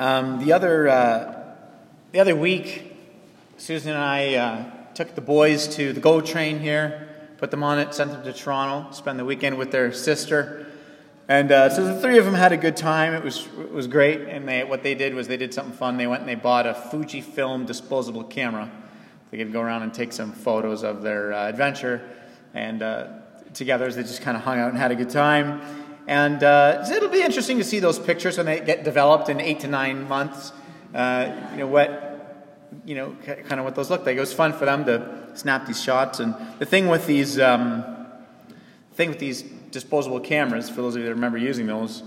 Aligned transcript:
Um, 0.00 0.42
the 0.42 0.54
other 0.54 0.88
uh, 0.88 1.54
the 2.12 2.20
other 2.20 2.34
week, 2.34 2.96
Susan 3.58 3.90
and 3.90 3.98
I 3.98 4.34
uh, 4.34 4.64
took 4.94 5.14
the 5.14 5.20
boys 5.20 5.68
to 5.76 5.92
the 5.92 6.00
GO 6.00 6.22
train 6.22 6.58
here, 6.58 7.06
put 7.36 7.50
them 7.50 7.62
on 7.62 7.78
it, 7.78 7.92
sent 7.92 8.10
them 8.10 8.24
to 8.24 8.32
Toronto, 8.32 8.92
spend 8.92 9.18
the 9.18 9.26
weekend 9.26 9.58
with 9.58 9.72
their 9.72 9.92
sister. 9.92 10.66
And 11.28 11.52
uh, 11.52 11.68
so 11.68 11.84
the 11.84 12.00
three 12.00 12.16
of 12.16 12.24
them 12.24 12.32
had 12.32 12.50
a 12.50 12.56
good 12.56 12.78
time. 12.78 13.12
It 13.12 13.22
was 13.22 13.46
it 13.58 13.72
was 13.72 13.88
great. 13.88 14.22
And 14.22 14.48
they, 14.48 14.64
what 14.64 14.82
they 14.82 14.94
did 14.94 15.14
was 15.14 15.28
they 15.28 15.36
did 15.36 15.52
something 15.52 15.76
fun. 15.76 15.98
They 15.98 16.06
went 16.06 16.20
and 16.20 16.28
they 16.30 16.34
bought 16.34 16.66
a 16.66 16.72
Fujifilm 16.72 17.66
disposable 17.66 18.24
camera. 18.24 18.70
They 19.30 19.36
could 19.36 19.52
go 19.52 19.60
around 19.60 19.82
and 19.82 19.92
take 19.92 20.14
some 20.14 20.32
photos 20.32 20.82
of 20.82 21.02
their 21.02 21.34
uh, 21.34 21.46
adventure. 21.46 22.08
And 22.54 22.80
uh, 22.80 23.08
together, 23.52 23.92
they 23.92 24.00
just 24.00 24.22
kind 24.22 24.34
of 24.34 24.44
hung 24.44 24.58
out 24.58 24.70
and 24.70 24.78
had 24.78 24.92
a 24.92 24.96
good 24.96 25.10
time. 25.10 25.60
And 26.10 26.42
uh, 26.42 26.84
it'll 26.92 27.08
be 27.08 27.22
interesting 27.22 27.58
to 27.58 27.62
see 27.62 27.78
those 27.78 27.96
pictures 27.96 28.36
when 28.36 28.46
they 28.46 28.58
get 28.58 28.82
developed 28.82 29.28
in 29.28 29.40
eight 29.40 29.60
to 29.60 29.68
nine 29.68 30.08
months. 30.08 30.50
Uh, 30.92 31.32
you 31.52 31.58
know 31.58 31.68
what, 31.68 32.58
you 32.84 32.96
know, 32.96 33.14
kind 33.24 33.60
of 33.60 33.64
what 33.64 33.76
those 33.76 33.90
look 33.90 34.04
like. 34.04 34.16
It 34.16 34.20
was 34.20 34.32
fun 34.32 34.52
for 34.52 34.64
them 34.64 34.84
to 34.86 35.28
snap 35.34 35.68
these 35.68 35.80
shots. 35.80 36.18
And 36.18 36.34
the 36.58 36.66
thing 36.66 36.88
with 36.88 37.06
these, 37.06 37.38
um, 37.38 37.84
thing 38.94 39.10
with 39.10 39.20
these 39.20 39.42
disposable 39.70 40.18
cameras, 40.18 40.68
for 40.68 40.82
those 40.82 40.96
of 40.96 41.02
you 41.02 41.06
that 41.06 41.14
remember 41.14 41.38
using 41.38 41.68
those, 41.68 42.02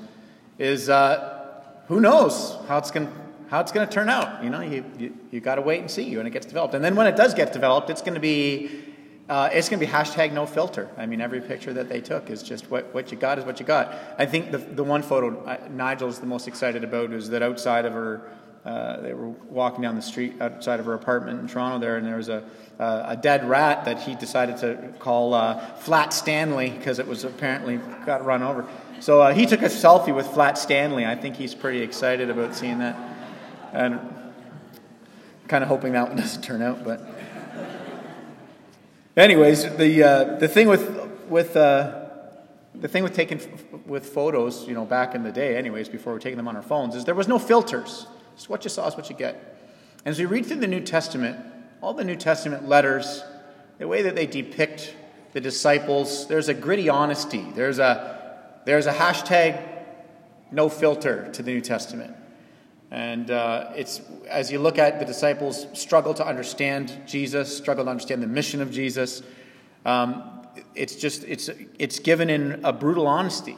is 0.59 0.89
uh, 0.89 1.53
who 1.87 2.01
knows 2.01 2.57
how 2.67 2.79
it's 2.79 2.91
going 2.91 3.09
how 3.47 3.61
it's 3.61 3.71
going 3.71 3.87
to 3.87 3.93
turn 3.93 4.09
out. 4.09 4.43
You 4.43 4.49
know, 4.49 4.61
you, 4.61 4.83
you, 4.97 5.17
you 5.31 5.39
got 5.39 5.55
to 5.55 5.61
wait 5.61 5.79
and 5.79 5.89
see 5.89 6.17
when 6.17 6.27
it 6.27 6.31
gets 6.31 6.45
developed. 6.45 6.73
And 6.73 6.83
then 6.83 6.95
when 6.95 7.07
it 7.07 7.15
does 7.15 7.33
get 7.33 7.53
developed, 7.53 7.89
it's 7.89 8.01
going 8.01 8.15
to 8.15 8.19
be 8.19 8.83
uh, 9.29 9.49
it's 9.53 9.69
going 9.69 9.79
to 9.79 9.85
be 9.85 9.91
hashtag 9.91 10.33
no 10.33 10.45
filter. 10.45 10.89
I 10.97 11.05
mean, 11.05 11.21
every 11.21 11.39
picture 11.39 11.71
that 11.73 11.87
they 11.87 12.01
took 12.01 12.29
is 12.29 12.43
just 12.43 12.69
what, 12.69 12.93
what 12.93 13.11
you 13.11 13.17
got 13.17 13.39
is 13.39 13.45
what 13.45 13.59
you 13.59 13.65
got. 13.65 13.93
I 14.17 14.25
think 14.25 14.51
the, 14.51 14.57
the 14.57 14.83
one 14.83 15.01
photo 15.01 15.41
uh, 15.45 15.57
Nigel's 15.69 16.19
the 16.19 16.25
most 16.25 16.47
excited 16.47 16.83
about 16.83 17.13
is 17.13 17.29
that 17.29 17.41
outside 17.41 17.85
of 17.85 17.93
her, 17.93 18.29
uh, 18.65 18.99
they 19.01 19.13
were 19.13 19.29
walking 19.29 19.81
down 19.81 19.95
the 19.95 20.01
street 20.01 20.41
outside 20.41 20.79
of 20.79 20.85
her 20.85 20.93
apartment 20.93 21.39
in 21.39 21.47
Toronto 21.47 21.79
there, 21.79 21.95
and 21.95 22.05
there 22.05 22.17
was 22.17 22.27
a, 22.27 22.43
uh, 22.79 23.05
a 23.07 23.17
dead 23.17 23.47
rat 23.47 23.85
that 23.85 24.01
he 24.01 24.13
decided 24.15 24.57
to 24.57 24.93
call 24.99 25.33
uh, 25.33 25.59
Flat 25.75 26.11
Stanley 26.11 26.69
because 26.71 26.99
it 26.99 27.07
was 27.07 27.23
apparently 27.23 27.79
got 28.05 28.25
run 28.25 28.43
over. 28.43 28.67
So 28.99 29.21
uh, 29.21 29.33
he 29.33 29.45
took 29.45 29.61
a 29.61 29.65
selfie 29.65 30.13
with 30.13 30.27
Flat 30.27 30.57
Stanley. 30.57 31.05
I 31.05 31.15
think 31.15 31.37
he's 31.37 31.55
pretty 31.55 31.81
excited 31.81 32.29
about 32.29 32.55
seeing 32.55 32.79
that. 32.79 32.97
And 33.71 33.99
kind 35.47 35.63
of 35.63 35.69
hoping 35.69 35.93
that 35.93 36.09
one 36.09 36.17
doesn't 36.17 36.41
turn 36.41 36.61
out, 36.61 36.83
but. 36.83 37.01
Anyways, 39.15 39.75
the 39.75 40.03
uh, 40.03 40.23
the 40.37 40.47
thing 40.47 40.67
with 40.67 40.89
with 41.29 41.55
uh, 41.55 42.05
the 42.73 42.87
thing 42.87 43.03
with 43.03 43.13
taking 43.13 43.39
f- 43.39 43.47
with 43.85 44.07
photos, 44.07 44.67
you 44.67 44.73
know, 44.73 44.85
back 44.85 45.13
in 45.13 45.21
the 45.21 45.31
day, 45.31 45.55
anyways, 45.55 45.87
before 45.87 46.13
we 46.13 46.17
are 46.17 46.19
taking 46.19 46.37
them 46.37 46.47
on 46.47 46.55
our 46.55 46.63
phones, 46.63 46.95
is 46.95 47.05
there 47.05 47.13
was 47.13 47.27
no 47.27 47.37
filters. 47.37 48.07
It's 48.33 48.49
what 48.49 48.63
you 48.63 48.71
saw 48.71 48.87
is 48.87 48.95
what 48.95 49.11
you 49.11 49.15
get. 49.15 49.35
And 50.03 50.11
as 50.11 50.19
we 50.19 50.25
read 50.25 50.47
through 50.47 50.61
the 50.61 50.67
New 50.67 50.81
Testament, 50.81 51.37
all 51.79 51.93
the 51.93 52.03
New 52.03 52.15
Testament 52.15 52.67
letters, 52.67 53.23
the 53.77 53.87
way 53.87 54.01
that 54.01 54.15
they 54.15 54.25
depict 54.25 54.95
the 55.33 55.41
disciples, 55.41 56.27
there's 56.27 56.49
a 56.49 56.53
gritty 56.55 56.89
honesty. 56.89 57.45
There's 57.53 57.77
a 57.77 58.19
there's 58.65 58.87
a 58.87 58.93
hashtag 58.93 59.61
no 60.49 60.69
filter 60.69 61.29
to 61.33 61.43
the 61.43 61.53
New 61.53 61.61
Testament. 61.61 62.15
And 62.93 63.31
uh, 63.31 63.71
it's 63.75 64.01
as 64.29 64.51
you 64.51 64.59
look 64.59 64.77
at 64.77 64.99
the 64.99 65.05
disciples 65.05 65.65
struggle 65.73 66.13
to 66.13 66.27
understand 66.27 66.95
Jesus, 67.07 67.57
struggle 67.57 67.85
to 67.85 67.89
understand 67.89 68.21
the 68.21 68.27
mission 68.27 68.61
of 68.61 68.69
Jesus. 68.69 69.23
Um, 69.83 70.45
it's 70.75 70.95
just 70.95 71.23
it's 71.23 71.49
it's 71.79 71.97
given 71.97 72.29
in 72.29 72.63
a 72.63 72.71
brutal 72.71 73.07
honesty, 73.07 73.57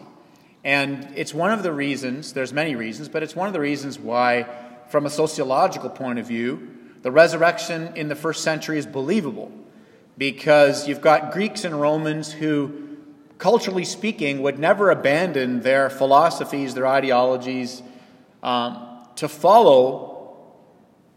and 0.64 1.10
it's 1.18 1.34
one 1.34 1.52
of 1.52 1.64
the 1.64 1.74
reasons. 1.74 2.32
There's 2.32 2.54
many 2.54 2.78
reasons, 2.78 3.10
but 3.10 3.24
it's 3.24 3.36
one 3.36 3.48
of 3.48 3.54
the 3.54 3.60
reasons 3.60 4.00
why, 4.00 4.48
from 4.88 5.06
a 5.06 5.10
sociological 5.10 5.90
point 5.90 6.18
of 6.18 6.26
view, 6.26 6.70
the 7.02 7.12
resurrection 7.12 7.92
in 7.98 8.08
the 8.08 8.16
first 8.16 8.42
century 8.42 8.78
is 8.78 8.86
believable, 8.86 9.52
because 10.18 10.88
you've 10.88 11.02
got 11.02 11.34
Greeks 11.34 11.66
and 11.66 11.82
Romans 11.82 12.32
who, 12.32 12.98
culturally 13.38 13.84
speaking, 13.84 14.42
would 14.44 14.60
never 14.60 14.92
abandon 14.92 15.60
their 15.60 15.90
philosophies, 15.90 16.74
their 16.74 16.88
ideologies. 16.88 17.84
Um, 18.42 18.85
to 19.16 19.28
follow 19.28 20.16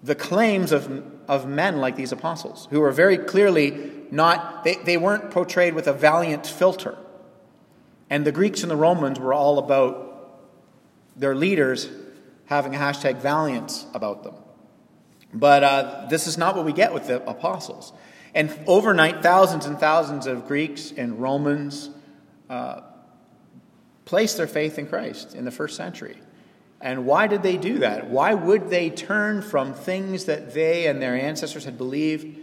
the 0.03 0.15
claims 0.15 0.73
of, 0.73 1.03
of 1.27 1.47
men 1.47 1.79
like 1.79 1.97
these 1.97 2.13
apostles, 2.13 2.69
who 2.71 2.81
were 2.81 2.93
very 2.93 3.19
clearly 3.19 3.93
not, 4.11 4.65
they, 4.65 4.77
they 4.77 4.97
weren't 4.97 5.31
portrayed 5.31 5.75
with 5.75 5.87
a 5.87 5.93
valiant 5.93 6.47
filter. 6.47 6.97
And 8.09 8.25
the 8.25 8.33
Greeks 8.33 8.63
and 8.63 8.71
the 8.71 8.77
Romans 8.77 9.19
were 9.19 9.35
all 9.35 9.59
about 9.59 10.07
their 11.17 11.35
leaders 11.35 11.89
having 12.47 12.75
a 12.75 12.79
hashtag 12.79 13.17
valiance 13.17 13.87
about 13.93 14.23
them. 14.23 14.35
But 15.35 15.65
uh, 15.65 16.07
this 16.09 16.27
is 16.27 16.39
not 16.39 16.57
what 16.57 16.65
we 16.65 16.73
get 16.73 16.95
with 16.95 17.09
the 17.09 17.23
apostles. 17.29 17.93
And 18.35 18.57
overnight, 18.67 19.23
thousands 19.23 19.67
and 19.67 19.79
thousands 19.79 20.27
of 20.27 20.47
Greeks 20.47 20.93
and 20.97 21.21
Romans 21.21 21.91
uh, 22.49 22.81
placed 24.05 24.37
their 24.39 24.47
faith 24.47 24.79
in 24.79 24.87
Christ 24.87 25.35
in 25.35 25.45
the 25.45 25.51
first 25.51 25.77
century. 25.77 26.17
And 26.81 27.07
why 27.07 27.27
did 27.27 27.43
they 27.43 27.57
do 27.57 27.79
that? 27.81 28.09
Why 28.09 28.35
would 28.35 28.71
they 28.71 28.91
turn 28.91 29.43
from 29.43 29.75
things 29.75 30.27
that 30.27 30.55
they 30.55 30.87
and 30.87 31.03
their 31.03 31.17
ancestors 31.17 31.65
had 31.65 31.77
believed 31.77 32.39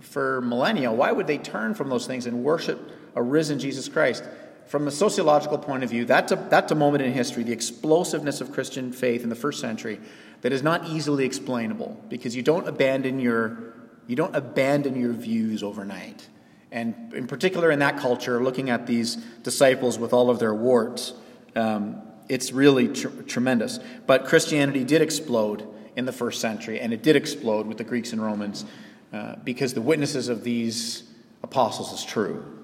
for 0.00 0.40
millennia? 0.40 0.92
Why 0.92 1.10
would 1.10 1.26
they 1.26 1.38
turn 1.38 1.74
from 1.74 1.88
those 1.88 2.06
things 2.06 2.26
and 2.26 2.44
worship 2.44 2.80
a 3.14 3.22
risen 3.22 3.58
Jesus 3.58 3.88
Christ? 3.88 4.24
From 4.66 4.86
a 4.86 4.90
sociological 4.90 5.58
point 5.58 5.82
of 5.82 5.90
view, 5.90 6.04
that's 6.04 6.30
a, 6.32 6.36
that's 6.36 6.70
a 6.70 6.76
moment 6.76 7.02
in 7.02 7.12
history, 7.12 7.42
the 7.42 7.52
explosiveness 7.52 8.40
of 8.40 8.52
Christian 8.52 8.92
faith 8.92 9.24
in 9.24 9.28
the 9.28 9.34
first 9.34 9.60
century, 9.60 10.00
that 10.42 10.52
is 10.52 10.62
not 10.62 10.88
easily 10.88 11.24
explainable 11.24 12.00
because 12.08 12.36
you 12.36 12.42
don't 12.42 12.66
abandon 12.68 13.18
your, 13.18 13.74
you 14.06 14.14
don't 14.16 14.34
abandon 14.34 14.98
your 14.98 15.12
views 15.12 15.62
overnight. 15.62 16.26
And 16.70 17.12
in 17.12 17.26
particular, 17.26 17.70
in 17.70 17.80
that 17.80 17.98
culture, 17.98 18.42
looking 18.42 18.70
at 18.70 18.86
these 18.86 19.16
disciples 19.42 19.98
with 19.98 20.12
all 20.12 20.30
of 20.30 20.38
their 20.38 20.54
warts, 20.54 21.12
um, 21.54 22.00
it's 22.32 22.50
really 22.50 22.88
tr- 22.88 23.08
tremendous. 23.26 23.78
But 24.06 24.24
Christianity 24.24 24.84
did 24.84 25.02
explode 25.02 25.68
in 25.96 26.06
the 26.06 26.12
first 26.12 26.40
century, 26.40 26.80
and 26.80 26.90
it 26.90 27.02
did 27.02 27.14
explode 27.14 27.66
with 27.66 27.76
the 27.76 27.84
Greeks 27.84 28.12
and 28.12 28.22
Romans 28.22 28.64
uh, 29.12 29.36
because 29.44 29.74
the 29.74 29.82
witnesses 29.82 30.30
of 30.30 30.42
these 30.42 31.04
apostles 31.42 31.92
is 31.92 32.02
true. 32.02 32.60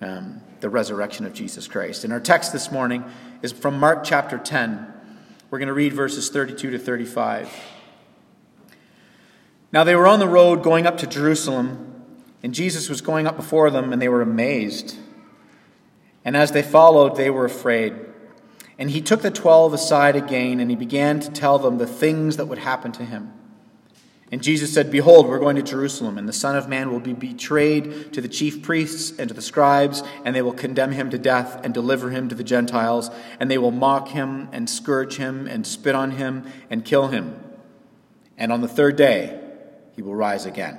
Um, 0.00 0.42
the 0.60 0.70
resurrection 0.70 1.26
of 1.26 1.34
Jesus 1.34 1.66
Christ. 1.66 2.04
And 2.04 2.12
our 2.12 2.20
text 2.20 2.52
this 2.52 2.70
morning 2.70 3.04
is 3.42 3.50
from 3.50 3.80
Mark 3.80 4.04
chapter 4.04 4.38
10. 4.38 4.94
We're 5.50 5.58
going 5.58 5.66
to 5.66 5.74
read 5.74 5.92
verses 5.92 6.30
32 6.30 6.70
to 6.70 6.78
35. 6.78 7.52
Now 9.72 9.82
they 9.82 9.96
were 9.96 10.06
on 10.06 10.20
the 10.20 10.28
road 10.28 10.62
going 10.62 10.86
up 10.86 10.96
to 10.98 11.08
Jerusalem, 11.08 12.04
and 12.44 12.54
Jesus 12.54 12.88
was 12.88 13.00
going 13.00 13.26
up 13.26 13.36
before 13.36 13.70
them, 13.70 13.92
and 13.92 14.00
they 14.00 14.08
were 14.08 14.22
amazed. 14.22 14.96
And 16.24 16.36
as 16.36 16.52
they 16.52 16.62
followed, 16.62 17.16
they 17.16 17.30
were 17.30 17.44
afraid. 17.44 17.94
And 18.78 18.90
he 18.90 19.00
took 19.00 19.22
the 19.22 19.30
twelve 19.30 19.74
aside 19.74 20.14
again, 20.14 20.60
and 20.60 20.70
he 20.70 20.76
began 20.76 21.18
to 21.20 21.30
tell 21.30 21.58
them 21.58 21.78
the 21.78 21.86
things 21.86 22.36
that 22.36 22.46
would 22.46 22.58
happen 22.58 22.92
to 22.92 23.04
him. 23.04 23.32
And 24.30 24.42
Jesus 24.42 24.72
said, 24.72 24.90
Behold, 24.90 25.26
we're 25.26 25.38
going 25.38 25.56
to 25.56 25.62
Jerusalem, 25.62 26.18
and 26.18 26.28
the 26.28 26.34
Son 26.34 26.54
of 26.54 26.68
Man 26.68 26.92
will 26.92 27.00
be 27.00 27.14
betrayed 27.14 28.12
to 28.12 28.20
the 28.20 28.28
chief 28.28 28.62
priests 28.62 29.18
and 29.18 29.28
to 29.28 29.34
the 29.34 29.42
scribes, 29.42 30.02
and 30.24 30.36
they 30.36 30.42
will 30.42 30.52
condemn 30.52 30.92
him 30.92 31.10
to 31.10 31.18
death 31.18 31.60
and 31.64 31.72
deliver 31.72 32.10
him 32.10 32.28
to 32.28 32.34
the 32.34 32.44
Gentiles, 32.44 33.10
and 33.40 33.50
they 33.50 33.58
will 33.58 33.70
mock 33.70 34.08
him 34.08 34.48
and 34.52 34.68
scourge 34.68 35.16
him 35.16 35.46
and 35.46 35.66
spit 35.66 35.94
on 35.94 36.12
him 36.12 36.44
and 36.68 36.84
kill 36.84 37.08
him. 37.08 37.42
And 38.36 38.52
on 38.52 38.60
the 38.60 38.68
third 38.68 38.96
day, 38.96 39.40
he 39.96 40.02
will 40.02 40.14
rise 40.14 40.44
again. 40.44 40.78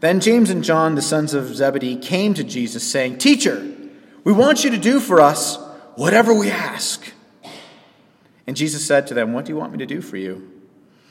Then 0.00 0.20
James 0.20 0.50
and 0.50 0.64
John, 0.64 0.94
the 0.94 1.02
sons 1.02 1.34
of 1.34 1.54
Zebedee, 1.54 1.96
came 1.96 2.32
to 2.34 2.44
Jesus, 2.44 2.88
saying, 2.88 3.18
Teacher, 3.18 3.76
we 4.24 4.32
want 4.32 4.64
you 4.64 4.70
to 4.70 4.78
do 4.78 5.00
for 5.00 5.20
us 5.20 5.58
whatever 5.96 6.32
we 6.34 6.50
ask. 6.50 7.12
And 8.46 8.56
Jesus 8.56 8.84
said 8.84 9.06
to 9.08 9.14
them, 9.14 9.32
What 9.32 9.44
do 9.44 9.52
you 9.52 9.56
want 9.56 9.72
me 9.72 9.78
to 9.78 9.86
do 9.86 10.00
for 10.00 10.16
you? 10.16 10.50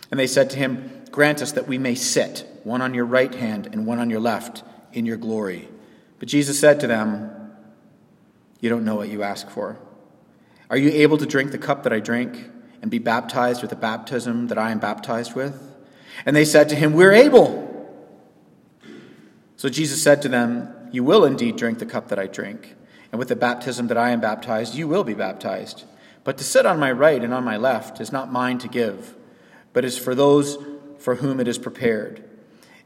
And 0.10 0.20
they 0.20 0.28
said 0.28 0.50
to 0.52 0.58
him, 0.58 1.04
Grant 1.12 1.42
us 1.42 1.54
that 1.54 1.68
we 1.68 1.78
may 1.78 1.96
sit, 1.96 2.46
one 2.64 2.82
on 2.82 2.94
your 2.94 3.06
right 3.06 3.34
hand 3.34 3.68
and 3.72 3.86
one 3.86 4.00
on 4.00 4.10
your 4.10 4.20
left, 4.20 4.64
in 4.94 5.06
your 5.06 5.18
glory. 5.18 5.68
But 6.20 6.28
Jesus 6.28 6.60
said 6.60 6.80
to 6.82 6.88
them, 6.88 7.52
You 8.60 8.70
don't 8.70 8.86
know 8.86 8.96
what 8.96 9.10
you 9.10 9.24
ask 9.24 9.50
for. 9.50 9.78
Are 10.70 10.78
you 10.78 10.90
able 10.90 11.18
to 11.18 11.26
drink 11.26 11.52
the 11.52 11.58
cup 11.58 11.84
that 11.84 11.94
I 11.94 12.00
drink 12.00 12.50
and 12.82 12.90
be 12.90 13.00
baptized 13.00 13.62
with 13.62 13.70
the 13.70 13.76
baptism 13.76 14.48
that 14.48 14.58
I 14.58 14.72
am 14.72 14.80
baptized 14.80 15.36
with? 15.36 15.62
And 16.26 16.36
they 16.36 16.46
said 16.46 16.70
to 16.70 16.76
him, 16.76 16.94
We're 16.94 17.14
able. 17.14 17.70
So 19.58 19.70
Jesus 19.70 20.02
said 20.02 20.22
to 20.24 20.30
them, 20.30 20.74
You 20.92 21.04
will 21.04 21.24
indeed 21.24 21.56
drink 21.56 21.80
the 21.80 21.86
cup 21.86 22.10
that 22.10 22.20
I 22.20 22.28
drink 22.28 22.76
and 23.12 23.20
with 23.20 23.28
the 23.28 23.36
baptism 23.36 23.88
that 23.88 23.98
I 23.98 24.12
am 24.12 24.22
baptized, 24.22 24.76
you 24.76 24.88
will 24.88 25.04
be 25.04 25.14
baptized. 25.14 25.84
But 26.24 26.38
to 26.38 26.44
sit 26.44 26.66
on 26.66 26.80
my 26.80 26.92
right 26.92 27.24
and 27.24 27.34
on 27.34 27.44
my 27.44 27.58
left 27.58 28.00
is 28.00 28.12
not 28.12 28.32
mine 28.32 28.58
to 28.60 28.68
give, 28.68 29.16
but 29.74 29.84
is 29.84 29.98
for 29.98 30.16
those 30.16 30.58
for 30.98 31.16
whom 31.16 31.40
it 31.40 31.48
is 31.48 31.58
prepared. 31.58 32.24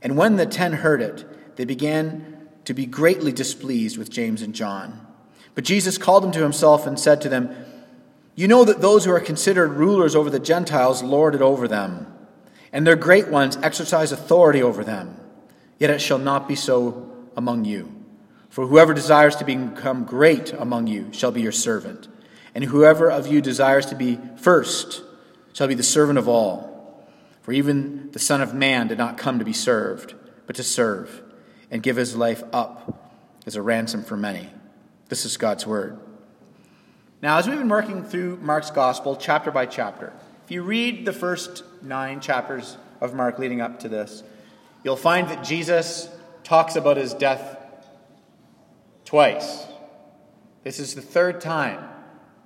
And 0.02 0.18
when 0.18 0.38
the 0.38 0.46
ten 0.46 0.74
heard 0.74 1.02
it, 1.02 1.58
they 1.58 1.66
began 1.66 2.48
to 2.66 2.74
be 2.74 2.86
greatly 2.86 3.32
displeased 3.32 3.98
with 3.98 4.10
James 4.10 4.42
and 4.42 4.56
John. 4.56 5.06
But 5.54 5.64
Jesus 5.64 5.98
called 5.98 6.24
them 6.24 6.32
to 6.34 6.42
himself 6.42 6.88
and 6.88 7.00
said 7.00 7.22
to 7.22 7.30
them, 7.30 7.56
You 8.36 8.48
know 8.48 8.66
that 8.66 8.82
those 8.82 9.06
who 9.06 9.12
are 9.12 9.20
considered 9.20 9.70
rulers 9.70 10.16
over 10.16 10.30
the 10.30 10.40
Gentiles 10.40 11.04
lord 11.04 11.36
it 11.36 11.42
over 11.42 11.68
them, 11.68 12.14
and 12.74 12.86
their 12.86 12.96
great 12.96 13.30
ones 13.30 13.58
exercise 13.58 14.12
authority 14.12 14.62
over 14.62 14.84
them. 14.84 15.18
Yet 15.78 15.90
it 15.90 16.02
shall 16.02 16.18
not 16.18 16.48
be 16.48 16.56
so 16.56 17.12
among 17.36 17.66
you. 17.66 17.95
For 18.56 18.66
whoever 18.66 18.94
desires 18.94 19.36
to 19.36 19.44
become 19.44 20.06
great 20.06 20.54
among 20.54 20.88
you 20.88 21.12
shall 21.12 21.30
be 21.30 21.42
your 21.42 21.52
servant, 21.52 22.08
and 22.56 22.64
whoever 22.64 23.12
of 23.12 23.28
you 23.28 23.42
desires 23.42 23.86
to 23.88 23.96
be 23.96 24.18
first 24.38 25.04
shall 25.52 25.68
be 25.68 25.74
the 25.74 25.84
servant 25.84 26.18
of 26.18 26.30
all. 26.30 27.06
For 27.42 27.52
even 27.52 28.12
the 28.12 28.18
Son 28.18 28.40
of 28.40 28.54
Man 28.54 28.88
did 28.88 28.98
not 28.98 29.18
come 29.18 29.40
to 29.40 29.44
be 29.44 29.52
served, 29.52 30.16
but 30.48 30.56
to 30.56 30.64
serve, 30.64 31.22
and 31.70 31.84
give 31.84 31.98
his 31.98 32.16
life 32.16 32.44
up 32.54 33.12
as 33.46 33.58
a 33.58 33.62
ransom 33.62 34.06
for 34.06 34.16
many. 34.16 34.50
This 35.10 35.26
is 35.26 35.36
God's 35.36 35.68
word. 35.68 36.00
Now, 37.22 37.38
as 37.40 37.50
we've 37.50 37.60
been 37.60 37.68
working 37.68 38.06
through 38.06 38.38
Mark's 38.38 38.72
gospel, 38.72 39.18
chapter 39.18 39.52
by 39.52 39.66
chapter, 39.66 40.14
if 40.46 40.52
you 40.52 40.64
read 40.64 41.04
the 41.04 41.12
first 41.12 41.66
nine 41.82 42.22
chapters 42.22 42.78
of 43.02 43.14
Mark 43.14 43.38
leading 43.38 43.60
up 43.60 43.82
to 43.82 43.90
this, 43.90 44.24
you'll 44.82 44.96
find 44.96 45.28
that 45.28 45.44
Jesus 45.44 46.08
talks 46.46 46.78
about 46.78 46.96
his 46.96 47.14
death 47.14 47.55
twice. 49.16 49.66
This 50.64 50.78
is 50.78 50.94
the 50.94 51.02
third 51.02 51.40
time 51.40 51.82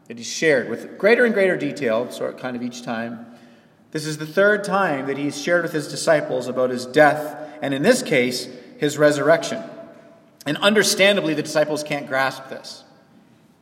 that 0.07 0.19
he's 0.19 0.27
shared 0.27 0.69
with 0.69 0.99
greater 0.99 1.25
and 1.25 1.33
greater 1.33 1.57
detail, 1.57 2.11
sort 2.11 2.35
of 2.35 2.39
kind 2.39 2.55
of 2.55 2.61
each 2.61 2.83
time. 2.83 3.25
This 3.89 4.05
is 4.05 4.19
the 4.19 4.27
third 4.27 4.63
time 4.63 5.07
that 5.07 5.17
he's 5.17 5.41
shared 5.41 5.63
with 5.63 5.73
his 5.73 5.87
disciples 5.87 6.47
about 6.47 6.69
his 6.69 6.85
death, 6.85 7.35
and 7.63 7.73
in 7.73 7.81
this 7.81 8.03
case, 8.03 8.47
his 8.77 8.99
resurrection. 8.99 9.63
And 10.45 10.57
understandably, 10.57 11.33
the 11.33 11.41
disciples 11.41 11.81
can't 11.81 12.05
grasp 12.05 12.49
this. 12.49 12.83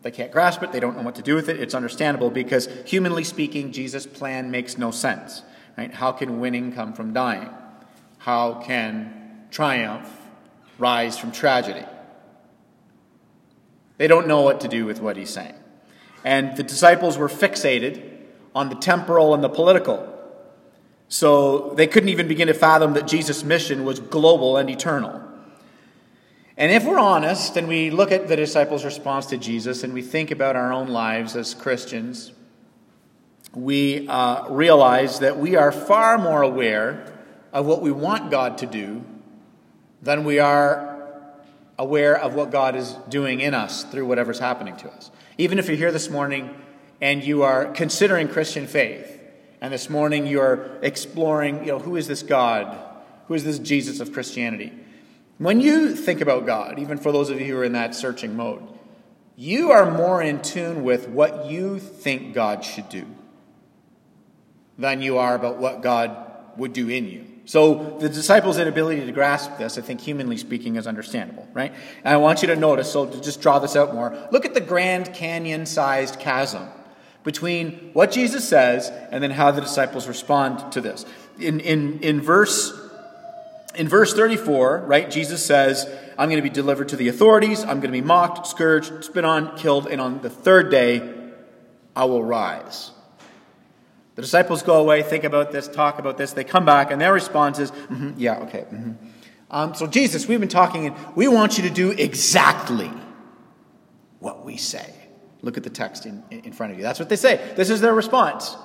They 0.02 0.12
can't 0.12 0.34
grasp 0.34 0.62
it, 0.62 0.74
they 0.74 0.82
don't 0.82 0.98
know 0.98 1.04
what 1.04 1.16
to 1.16 1.22
do 1.22 1.36
with 1.36 1.48
it. 1.48 1.62
It's 1.62 1.74
understandable 1.74 2.30
because, 2.30 2.68
humanly 2.84 3.24
speaking, 3.24 3.72
Jesus' 3.72 4.06
plan 4.06 4.52
makes 4.52 4.78
no 4.78 4.92
sense. 4.92 5.44
Right? 5.78 5.94
How 5.94 6.12
can 6.12 6.42
winning 6.42 6.74
come 6.74 6.92
from 6.92 7.14
dying? 7.14 7.52
How 8.18 8.56
can 8.56 9.46
triumph 9.50 10.12
rise 10.78 11.18
from 11.18 11.32
tragedy? 11.32 11.86
They 13.98 14.08
don't 14.08 14.28
know 14.28 14.42
what 14.42 14.62
to 14.62 14.68
do 14.68 14.86
with 14.86 15.02
what 15.02 15.18
he's 15.18 15.30
saying. 15.30 15.56
And 16.24 16.56
the 16.56 16.64
disciples 16.64 17.18
were 17.18 17.28
fixated 17.28 18.18
on 18.54 18.70
the 18.70 18.76
temporal 18.76 19.34
and 19.34 19.44
the 19.44 19.50
political. 19.50 20.14
So 21.10 21.74
they 21.76 21.88
couldn't 21.88 22.10
even 22.10 22.28
begin 22.28 22.48
to 22.48 22.54
fathom 22.54 22.94
that 22.94 23.08
Jesus' 23.08 23.44
mission 23.44 23.86
was 23.86 24.00
global 24.00 24.58
and 24.58 24.70
eternal. 24.70 25.24
And 26.58 26.72
if 26.72 26.86
we're 26.86 27.00
honest 27.00 27.56
and 27.56 27.68
we 27.68 27.92
look 27.92 28.12
at 28.12 28.28
the 28.28 28.36
disciples' 28.36 28.84
response 28.84 29.28
to 29.28 29.38
Jesus 29.38 29.84
and 29.84 29.94
we 29.94 30.02
think 30.02 30.32
about 30.32 30.56
our 30.56 30.74
own 30.74 30.88
lives 30.88 31.36
as 31.36 31.54
Christians, 31.54 32.32
we 33.54 34.08
uh, 34.08 34.50
realize 34.50 35.20
that 35.20 35.38
we 35.38 35.56
are 35.56 35.72
far 35.72 36.18
more 36.18 36.42
aware 36.42 37.14
of 37.54 37.66
what 37.66 37.82
we 37.82 37.92
want 37.92 38.32
God 38.32 38.58
to 38.60 38.66
do 38.66 39.04
than 40.02 40.24
we 40.24 40.40
are 40.40 40.87
aware 41.80 42.18
of 42.20 42.34
what 42.34 42.52
God 42.52 42.76
is 42.76 42.94
doing 43.10 43.40
in 43.40 43.54
us 43.54 43.84
through 43.84 44.06
whatever's 44.06 44.40
happening 44.40 44.76
to 44.78 44.90
us. 44.90 45.12
Even 45.38 45.60
if 45.60 45.68
you're 45.68 45.78
here 45.78 45.92
this 45.92 46.10
morning 46.10 46.56
and 47.02 47.24
you 47.24 47.44
are 47.44 47.66
considering 47.72 48.28
Christian 48.28 48.68
faith, 48.68 49.14
and 49.62 49.74
this 49.74 49.90
morning 49.90 50.28
you're 50.28 50.78
exploring, 50.82 51.60
you 51.60 51.72
know, 51.72 51.80
who 51.80 51.96
is 51.96 52.08
this 52.08 52.24
God? 52.24 52.78
Who 53.28 53.34
is 53.34 53.44
this 53.44 53.60
Jesus 53.60 54.00
of 54.00 54.14
Christianity? 54.14 54.72
When 55.38 55.62
you 55.62 55.96
think 55.96 56.22
about 56.22 56.46
God, 56.46 56.80
even 56.80 56.98
for 56.98 57.12
those 57.12 57.30
of 57.30 57.40
you 57.40 57.54
who 57.54 57.60
are 57.60 57.64
in 57.64 57.74
that 57.74 57.94
searching 57.94 58.36
mode, 58.36 58.64
you 59.36 59.72
are 59.72 59.92
more 59.92 60.22
in 60.22 60.42
tune 60.42 60.84
with 60.84 61.08
what 61.10 61.46
you 61.46 61.80
think 61.80 62.34
God 62.34 62.64
should 62.64 62.90
do 62.90 63.06
than 64.80 65.02
you 65.02 65.18
are 65.18 65.36
about 65.36 65.58
what 65.58 65.82
God 65.82 66.16
would 66.58 66.74
do 66.74 66.90
in 66.90 67.08
you. 67.08 67.27
So 67.48 67.98
the 68.02 68.10
disciples' 68.10 68.58
inability 68.58 69.06
to 69.06 69.12
grasp 69.14 69.58
this, 69.58 69.78
I 69.78 69.82
think, 69.82 70.02
humanly 70.02 70.36
speaking, 70.36 70.76
is 70.76 70.86
understandable, 70.86 71.48
right? 71.54 71.74
And 72.04 72.14
I 72.14 72.18
want 72.18 72.42
you 72.42 72.50
to 72.50 72.58
notice, 72.58 72.92
so 72.92 73.06
to 73.06 73.22
just 73.22 73.42
draw 73.42 73.58
this 73.58 73.78
out 73.78 73.96
more, 73.96 74.28
look 74.34 74.44
at 74.44 74.54
the 74.54 74.60
Grand 74.60 75.14
Canyon 75.14 75.66
sized 75.66 76.20
chasm 76.20 76.68
between 77.24 77.92
what 77.94 78.12
Jesus 78.12 78.48
says 78.48 78.92
and 79.12 79.24
then 79.24 79.32
how 79.32 79.52
the 79.52 79.62
disciples 79.62 80.10
respond 80.10 80.74
to 80.74 80.82
this. 80.82 81.06
In, 81.40 81.62
in, 81.62 82.00
in 82.02 82.22
verse 82.22 82.74
in 83.76 83.88
verse 83.88 84.14
34, 84.14 84.86
right, 84.88 85.10
Jesus 85.10 85.46
says, 85.46 85.86
I'm 86.18 86.30
going 86.30 86.42
to 86.42 86.50
be 86.50 86.50
delivered 86.50 86.90
to 86.90 86.96
the 86.96 87.10
authorities, 87.10 87.62
I'm 87.62 87.80
going 87.80 87.82
to 87.82 87.92
be 87.92 88.02
mocked, 88.02 88.48
scourged, 88.48 89.06
spit 89.06 89.24
on, 89.24 89.56
killed, 89.56 89.88
and 89.88 90.02
on 90.02 90.22
the 90.22 90.32
third 90.32 90.72
day, 90.72 91.14
I 91.96 92.06
will 92.06 92.24
rise. 92.24 92.92
The 94.18 94.24
disciples 94.24 94.64
go 94.64 94.82
away, 94.82 95.04
think 95.04 95.24
about 95.26 95.52
this, 95.52 95.68
talk 95.68 96.00
about 96.00 96.18
this, 96.18 96.34
they 96.34 96.44
come 96.44 96.66
back, 96.66 96.90
and 96.90 97.00
their 97.00 97.14
response 97.14 97.60
is, 97.60 97.70
mm-hmm, 97.70 98.14
yeah, 98.18 98.40
okay. 98.40 98.62
Mm-hmm. 98.62 98.94
Um, 99.52 99.76
so, 99.76 99.86
Jesus, 99.86 100.28
we've 100.28 100.40
been 100.40 100.50
talking, 100.50 100.88
and 100.88 100.96
we 101.16 101.28
want 101.28 101.60
you 101.60 101.64
to 101.66 101.70
do 101.70 101.92
exactly 101.92 102.92
what 104.18 104.44
we 104.44 104.58
say. 104.58 104.92
Look 105.44 105.56
at 105.56 105.64
the 105.64 105.70
text 105.70 106.08
in, 106.08 106.24
in 106.32 106.52
front 106.52 106.72
of 106.72 106.80
you. 106.80 106.84
That's 106.84 106.98
what 106.98 107.10
they 107.10 107.16
say. 107.16 107.54
This 107.56 107.70
is 107.70 107.80
their 107.80 107.94
response. 107.94 108.58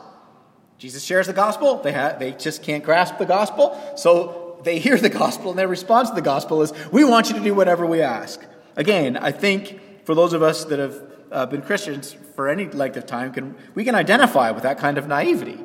Jesus 0.78 1.04
shares 1.04 1.26
the 1.26 1.34
gospel. 1.34 1.82
They, 1.82 1.92
ha- 1.92 2.16
they 2.18 2.32
just 2.32 2.62
can't 2.62 2.82
grasp 2.82 3.18
the 3.18 3.26
gospel. 3.26 3.78
So 3.94 4.58
they 4.64 4.78
hear 4.78 4.96
the 4.96 5.10
gospel 5.10 5.50
and 5.50 5.58
their 5.58 5.68
response 5.68 6.08
to 6.08 6.14
the 6.14 6.22
gospel 6.22 6.62
is, 6.62 6.72
We 6.90 7.04
want 7.04 7.28
you 7.28 7.34
to 7.34 7.42
do 7.42 7.54
whatever 7.54 7.84
we 7.84 8.00
ask. 8.00 8.42
Again, 8.74 9.18
I 9.18 9.32
think 9.32 10.06
for 10.06 10.14
those 10.14 10.32
of 10.32 10.42
us 10.42 10.64
that 10.64 10.78
have 10.78 11.21
uh, 11.32 11.46
been 11.46 11.62
Christians 11.62 12.12
for 12.36 12.48
any 12.48 12.66
length 12.66 12.96
of 12.96 13.06
time, 13.06 13.32
can, 13.32 13.54
we 13.74 13.84
can 13.84 13.94
identify 13.94 14.50
with 14.50 14.62
that 14.62 14.78
kind 14.78 14.98
of 14.98 15.08
naivety. 15.08 15.58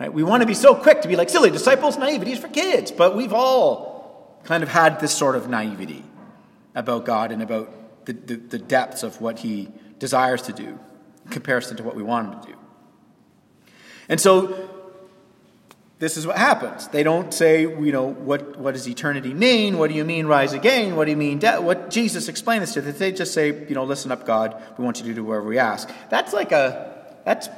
Right? 0.00 0.12
We 0.12 0.22
want 0.22 0.42
to 0.42 0.46
be 0.46 0.54
so 0.54 0.74
quick 0.74 1.02
to 1.02 1.08
be 1.08 1.16
like, 1.16 1.28
silly 1.28 1.50
disciples, 1.50 1.98
naivety 1.98 2.32
is 2.32 2.38
for 2.38 2.48
kids. 2.48 2.90
But 2.90 3.16
we've 3.16 3.32
all 3.32 4.40
kind 4.44 4.62
of 4.62 4.68
had 4.68 5.00
this 5.00 5.12
sort 5.12 5.36
of 5.36 5.48
naivety 5.48 6.04
about 6.74 7.04
God 7.04 7.32
and 7.32 7.42
about 7.42 8.06
the, 8.06 8.12
the, 8.12 8.36
the 8.36 8.58
depths 8.58 9.02
of 9.02 9.20
what 9.20 9.40
He 9.40 9.68
desires 9.98 10.42
to 10.42 10.52
do 10.52 10.78
in 11.24 11.30
comparison 11.30 11.76
to 11.76 11.82
what 11.82 11.96
we 11.96 12.02
want 12.02 12.32
Him 12.32 12.40
to 12.40 12.46
do. 12.48 12.54
And 14.08 14.20
so 14.20 14.77
this 15.98 16.16
is 16.16 16.26
what 16.26 16.36
happens. 16.36 16.86
They 16.88 17.02
don't 17.02 17.34
say, 17.34 17.62
you 17.62 17.90
know, 17.90 18.06
what, 18.06 18.56
what 18.56 18.74
does 18.74 18.88
eternity 18.88 19.34
mean? 19.34 19.78
What 19.78 19.90
do 19.90 19.96
you 19.96 20.04
mean 20.04 20.26
rise 20.26 20.52
again? 20.52 20.94
What 20.94 21.06
do 21.06 21.10
you 21.10 21.16
mean 21.16 21.40
death? 21.40 21.60
What 21.60 21.90
Jesus 21.90 22.28
explained 22.28 22.62
this 22.62 22.74
to 22.74 22.80
them. 22.80 22.94
They 22.96 23.10
just 23.10 23.34
say, 23.34 23.48
you 23.48 23.74
know, 23.74 23.84
listen 23.84 24.12
up, 24.12 24.24
God. 24.24 24.62
We 24.76 24.84
want 24.84 25.00
you 25.00 25.06
to 25.06 25.14
do 25.14 25.24
whatever 25.24 25.48
we 25.48 25.58
ask. 25.58 25.90
That's 26.08 26.32
like 26.32 26.52
a, 26.52 27.04
that's, 27.24 27.48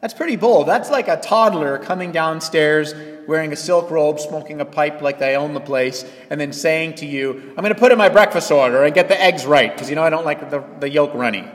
that's 0.00 0.14
pretty 0.14 0.34
bold. 0.34 0.66
That's 0.66 0.90
like 0.90 1.06
a 1.06 1.16
toddler 1.16 1.78
coming 1.78 2.10
downstairs 2.10 2.92
wearing 3.28 3.52
a 3.52 3.56
silk 3.56 3.90
robe, 3.90 4.18
smoking 4.18 4.60
a 4.60 4.64
pipe 4.64 5.00
like 5.00 5.20
they 5.20 5.36
own 5.36 5.54
the 5.54 5.60
place, 5.60 6.04
and 6.28 6.40
then 6.40 6.52
saying 6.52 6.94
to 6.96 7.06
you, 7.06 7.40
I'm 7.50 7.62
going 7.62 7.74
to 7.74 7.78
put 7.78 7.92
in 7.92 7.98
my 7.98 8.08
breakfast 8.08 8.50
order 8.50 8.84
and 8.84 8.94
get 8.94 9.08
the 9.08 9.20
eggs 9.20 9.46
right 9.46 9.72
because, 9.72 9.90
you 9.90 9.96
know, 9.96 10.02
I 10.02 10.10
don't 10.10 10.24
like 10.24 10.50
the, 10.50 10.64
the 10.80 10.88
yolk 10.88 11.14
runny. 11.14 11.48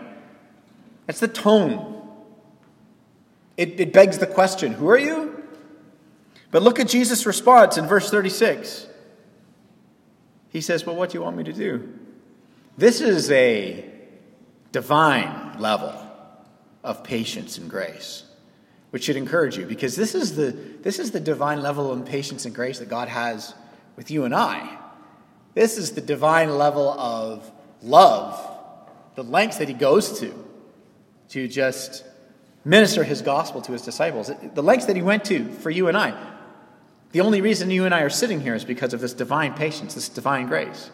That's 1.08 1.20
the 1.20 1.28
tone. 1.28 2.08
It, 3.58 3.80
it 3.82 3.94
begs 3.94 4.18
the 4.18 4.28
question 4.28 4.72
who 4.74 4.90
are 4.90 4.98
you? 4.98 5.41
But 6.52 6.62
look 6.64 6.80
at 6.80 6.90
Jesus' 6.90 7.26
response 7.26 7.78
in 7.78 7.88
verse 7.88 8.12
36. 8.12 8.88
He 10.50 10.62
says, 10.62 10.86
Well, 10.86 10.96
what 10.96 11.10
do 11.10 11.18
you 11.18 11.24
want 11.24 11.38
me 11.38 11.46
to 11.46 11.54
do? 11.54 11.98
This 12.78 13.00
is 13.02 13.32
a 13.32 13.86
divine 14.72 15.60
level 15.60 15.94
of 16.84 17.04
patience 17.04 17.58
and 17.58 17.70
grace, 17.70 18.24
which 18.90 19.04
should 19.04 19.16
encourage 19.16 19.58
you 19.58 19.66
because 19.66 19.96
this 19.96 20.14
is 20.14 20.36
the, 20.36 20.52
this 20.82 21.00
is 21.00 21.12
the 21.12 21.20
divine 21.20 21.62
level 21.62 21.92
of 21.92 22.06
patience 22.06 22.46
and 22.46 22.54
grace 22.54 22.80
that 22.80 22.90
God 22.90 23.08
has 23.08 23.54
with 23.96 24.12
you 24.12 24.26
and 24.26 24.36
I. 24.36 24.78
This 25.54 25.78
is 25.78 25.92
the 25.92 26.02
divine 26.02 26.58
level 26.58 26.90
of 26.90 27.50
love, 27.82 28.40
the 29.16 29.24
lengths 29.24 29.58
that 29.58 29.68
He 29.68 29.74
goes 29.74 30.20
to 30.20 30.34
to 31.30 31.48
just 31.48 32.04
minister 32.66 33.04
His 33.04 33.22
gospel 33.22 33.62
to 33.62 33.72
His 33.72 33.82
disciples, 33.82 34.32
the 34.54 34.64
lengths 34.64 34.86
that 34.88 34.96
He 34.96 35.02
went 35.02 35.26
to 35.26 35.46
for 35.46 35.70
you 35.70 35.88
and 35.88 35.98
I. 35.98 36.31
The 37.12 37.22
only 37.22 37.42
reason 37.42 37.70
you 37.72 37.86
and 37.86 37.94
I 37.94 38.02
are 38.02 38.10
sitting 38.10 38.42
here 38.42 38.56
is 38.56 38.64
because 38.64 38.94
of 38.94 39.02
this 39.02 39.14
divine 39.14 39.54
patience, 39.54 39.96
this 39.96 40.08
divine 40.08 40.48
grace. 40.48 40.90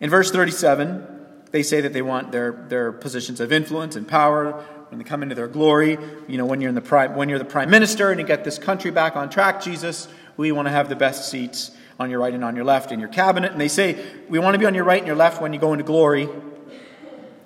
In 0.00 0.10
verse 0.10 0.30
37, 0.30 1.06
they 1.50 1.62
say 1.62 1.80
that 1.80 1.92
they 1.92 2.02
want 2.02 2.32
their, 2.32 2.66
their 2.68 2.92
positions 2.92 3.40
of 3.40 3.52
influence 3.52 3.96
and 3.96 4.06
power 4.06 4.52
when 4.88 4.98
they 4.98 5.04
come 5.04 5.22
into 5.22 5.34
their 5.34 5.48
glory. 5.48 5.96
You 6.28 6.36
know, 6.36 6.44
when 6.44 6.60
you're, 6.60 6.68
in 6.68 6.74
the 6.74 6.82
prime, 6.82 7.14
when 7.14 7.28
you're 7.28 7.38
the 7.38 7.44
prime 7.44 7.70
minister 7.70 8.10
and 8.10 8.20
you 8.20 8.26
get 8.26 8.44
this 8.44 8.58
country 8.58 8.90
back 8.90 9.16
on 9.16 9.30
track, 9.30 9.62
Jesus, 9.62 10.08
we 10.36 10.52
want 10.52 10.66
to 10.66 10.72
have 10.72 10.88
the 10.88 10.96
best 10.96 11.30
seats 11.30 11.70
on 11.98 12.10
your 12.10 12.20
right 12.20 12.34
and 12.34 12.44
on 12.44 12.56
your 12.56 12.64
left 12.64 12.92
in 12.92 13.00
your 13.00 13.08
cabinet. 13.08 13.52
And 13.52 13.60
they 13.60 13.68
say, 13.68 14.04
we 14.28 14.38
want 14.38 14.54
to 14.54 14.58
be 14.58 14.66
on 14.66 14.74
your 14.74 14.84
right 14.84 14.98
and 14.98 15.06
your 15.06 15.16
left 15.16 15.40
when 15.40 15.52
you 15.52 15.58
go 15.58 15.72
into 15.72 15.84
glory. 15.84 16.26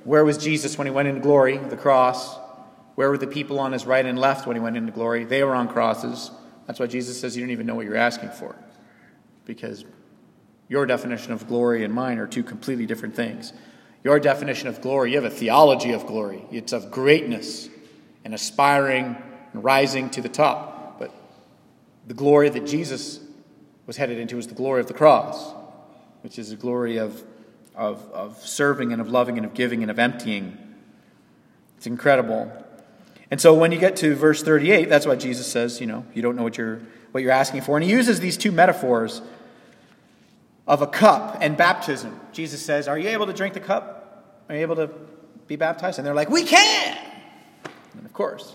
Where 0.05 0.25
was 0.25 0.38
Jesus 0.38 0.78
when 0.78 0.87
he 0.87 0.90
went 0.90 1.07
into 1.07 1.21
glory? 1.21 1.59
The 1.59 1.76
cross. 1.76 2.38
Where 2.95 3.11
were 3.11 3.19
the 3.19 3.26
people 3.26 3.61
on 3.61 3.73
his 3.73 3.87
right 3.87 4.05
and 4.05 4.19
left 4.19 4.47
when 4.47 4.57
he 4.57 4.61
went 4.61 4.76
into 4.76 4.90
glory? 4.90 5.25
They 5.25 5.45
were 5.45 5.55
on 5.55 5.69
crosses. 5.69 6.31
That's 6.68 6.78
why 6.78 6.87
Jesus 6.87 7.18
says 7.18 7.34
you 7.34 7.42
don't 7.42 7.50
even 7.50 7.66
know 7.66 7.75
what 7.75 7.87
you're 7.87 7.96
asking 7.96 8.28
for. 8.28 8.54
Because 9.46 9.87
your 10.68 10.84
definition 10.84 11.32
of 11.32 11.48
glory 11.48 11.82
and 11.82 11.92
mine 11.92 12.18
are 12.18 12.26
two 12.26 12.42
completely 12.42 12.84
different 12.84 13.16
things. 13.16 13.54
Your 14.04 14.20
definition 14.20 14.68
of 14.68 14.82
glory, 14.82 15.12
you 15.12 15.16
have 15.16 15.25
a 15.25 15.34
theology 15.34 15.92
of 15.92 16.06
glory. 16.06 16.44
It's 16.52 16.75
of 16.75 16.90
greatness 16.90 17.70
and 18.22 18.34
aspiring 18.34 19.16
and 19.54 19.64
rising 19.64 20.10
to 20.10 20.20
the 20.20 20.28
top. 20.28 20.98
But 20.98 21.10
the 22.06 22.12
glory 22.12 22.50
that 22.50 22.66
Jesus 22.66 23.18
was 23.87 23.96
headed 23.96 24.18
into 24.18 24.37
was 24.37 24.46
the 24.46 24.54
glory 24.54 24.80
of 24.80 24.88
the 24.88 24.94
cross, 24.94 25.54
which 26.20 26.38
is 26.38 26.50
the 26.50 26.56
glory 26.56 26.98
of, 26.98 27.25
of, 27.75 28.06
of 28.12 28.46
serving 28.46 28.92
and 28.92 29.00
of 29.00 29.08
loving 29.08 29.38
and 29.38 29.46
of 29.46 29.54
giving 29.54 29.80
and 29.80 29.90
of 29.90 29.98
emptying. 29.98 30.58
It's 31.78 31.87
incredible. 31.87 32.52
And 33.30 33.40
so 33.40 33.54
when 33.54 33.73
you 33.73 33.78
get 33.78 33.97
to 33.97 34.14
verse 34.14 34.42
38, 34.42 34.88
that's 34.88 35.06
why 35.06 35.16
Jesus 35.16 35.47
says, 35.47 35.80
you 35.80 35.87
know, 35.87 36.04
you 36.14 36.23
don't 36.23 36.37
know 36.37 36.42
what 36.42 36.56
you're, 36.56 36.80
what 37.12 37.23
you're 37.23 37.32
asking 37.32 37.62
for. 37.62 37.76
And 37.76 37.85
he 37.85 37.90
uses 37.90 38.20
these 38.20 38.37
two 38.37 38.52
metaphors 38.52 39.20
of 40.66 40.82
a 40.82 40.87
cup 40.87 41.38
and 41.40 41.56
baptism. 41.56 42.18
Jesus 42.32 42.62
says, 42.62 42.88
Are 42.88 42.99
you 42.99 43.08
able 43.08 43.26
to 43.26 43.32
drink 43.32 43.54
the 43.54 43.61
cup? 43.61 44.44
Are 44.49 44.54
you 44.54 44.61
able 44.61 44.76
to 44.76 44.90
be 45.47 45.56
baptized? 45.56 45.99
And 45.99 46.06
they're 46.06 46.14
like, 46.14 46.30
We 46.30 46.44
can! 46.44 46.97
And 47.97 48.06
of 48.06 48.12
course, 48.12 48.54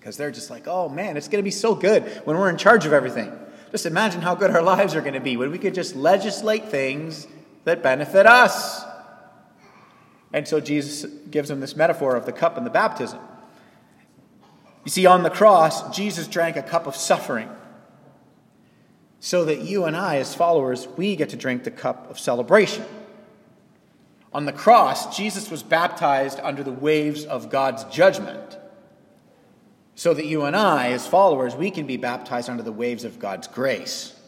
because 0.00 0.16
they're 0.16 0.30
just 0.30 0.50
like, 0.50 0.66
Oh 0.66 0.88
man, 0.88 1.16
it's 1.16 1.28
going 1.28 1.42
to 1.42 1.44
be 1.44 1.50
so 1.50 1.74
good 1.74 2.04
when 2.24 2.36
we're 2.38 2.50
in 2.50 2.56
charge 2.56 2.86
of 2.86 2.92
everything. 2.92 3.30
Just 3.70 3.86
imagine 3.86 4.20
how 4.20 4.34
good 4.34 4.50
our 4.50 4.62
lives 4.62 4.94
are 4.94 5.00
going 5.00 5.14
to 5.14 5.20
be 5.20 5.36
when 5.36 5.50
we 5.50 5.58
could 5.58 5.74
just 5.74 5.94
legislate 5.94 6.66
things 6.66 7.26
that 7.64 7.82
benefit 7.82 8.26
us. 8.26 8.84
And 10.32 10.48
so 10.48 10.60
Jesus 10.60 11.04
gives 11.30 11.50
them 11.50 11.60
this 11.60 11.76
metaphor 11.76 12.16
of 12.16 12.26
the 12.26 12.32
cup 12.32 12.56
and 12.56 12.66
the 12.66 12.70
baptism. 12.70 13.18
You 14.84 14.90
see, 14.90 15.06
on 15.06 15.22
the 15.22 15.30
cross, 15.30 15.94
Jesus 15.94 16.26
drank 16.26 16.56
a 16.56 16.62
cup 16.62 16.86
of 16.86 16.96
suffering 16.96 17.48
so 19.20 19.44
that 19.44 19.60
you 19.60 19.84
and 19.84 19.96
I, 19.96 20.16
as 20.16 20.34
followers, 20.34 20.88
we 20.96 21.14
get 21.14 21.28
to 21.28 21.36
drink 21.36 21.62
the 21.62 21.70
cup 21.70 22.10
of 22.10 22.18
celebration. 22.18 22.84
On 24.32 24.46
the 24.46 24.52
cross, 24.52 25.16
Jesus 25.16 25.48
was 25.48 25.62
baptized 25.62 26.40
under 26.42 26.64
the 26.64 26.72
waves 26.72 27.24
of 27.24 27.48
God's 27.48 27.84
judgment, 27.84 28.58
so 29.94 30.12
that 30.12 30.26
you 30.26 30.42
and 30.42 30.56
I, 30.56 30.90
as 30.90 31.06
followers, 31.06 31.54
we 31.54 31.70
can 31.70 31.86
be 31.86 31.96
baptized 31.96 32.50
under 32.50 32.64
the 32.64 32.72
waves 32.72 33.04
of 33.04 33.20
God's 33.20 33.46
grace. 33.46 34.18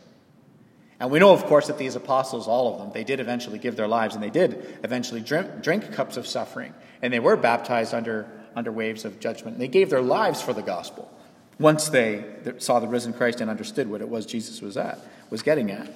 And 1.00 1.10
we 1.10 1.18
know, 1.18 1.32
of 1.32 1.44
course, 1.46 1.66
that 1.66 1.78
these 1.78 1.96
apostles, 1.96 2.46
all 2.46 2.72
of 2.72 2.78
them, 2.78 2.92
they 2.92 3.02
did 3.02 3.18
eventually 3.18 3.58
give 3.58 3.74
their 3.74 3.88
lives 3.88 4.14
and 4.14 4.22
they 4.22 4.30
did 4.30 4.78
eventually 4.84 5.20
drink, 5.20 5.60
drink 5.60 5.92
cups 5.92 6.16
of 6.16 6.26
suffering. 6.26 6.72
And 7.02 7.12
they 7.12 7.18
were 7.18 7.36
baptized 7.36 7.94
under, 7.94 8.30
under 8.54 8.72
waves 8.72 9.04
of 9.04 9.20
judgment. 9.20 9.58
They 9.58 9.68
gave 9.68 9.90
their 9.90 10.02
lives 10.02 10.40
for 10.42 10.52
the 10.52 10.62
gospel 10.62 11.10
once 11.58 11.88
they 11.88 12.24
saw 12.58 12.80
the 12.80 12.88
risen 12.88 13.12
Christ 13.12 13.40
and 13.40 13.50
understood 13.50 13.88
what 13.88 14.00
it 14.00 14.08
was 14.08 14.26
Jesus 14.26 14.60
was 14.60 14.76
at, 14.76 14.98
was 15.30 15.42
getting 15.42 15.70
at. 15.70 15.90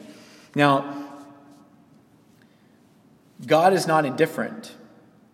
Now, 0.55 1.07
God 3.47 3.73
is 3.73 3.87
not 3.87 4.05
indifferent 4.05 4.75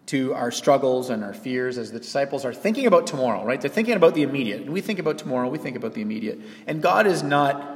to 0.07 0.35
our 0.35 0.51
struggles 0.51 1.09
and 1.09 1.25
our 1.25 1.33
fears 1.33 1.79
as 1.79 1.91
the 1.91 1.99
disciples 1.99 2.45
are 2.45 2.53
thinking 2.53 2.87
about 2.87 3.07
tomorrow, 3.07 3.45
right? 3.45 3.61
They're 3.61 3.71
thinking 3.71 3.95
about 3.95 4.15
the 4.15 4.23
immediate. 4.23 4.67
We 4.67 4.81
think 4.81 4.99
about 4.99 5.19
tomorrow, 5.19 5.49
we 5.49 5.59
think 5.59 5.77
about 5.77 5.95
the 5.95 6.03
immediate. 6.03 6.41
And 6.67 6.83
God 6.83 7.07
is 7.07 7.23
not 7.23 7.71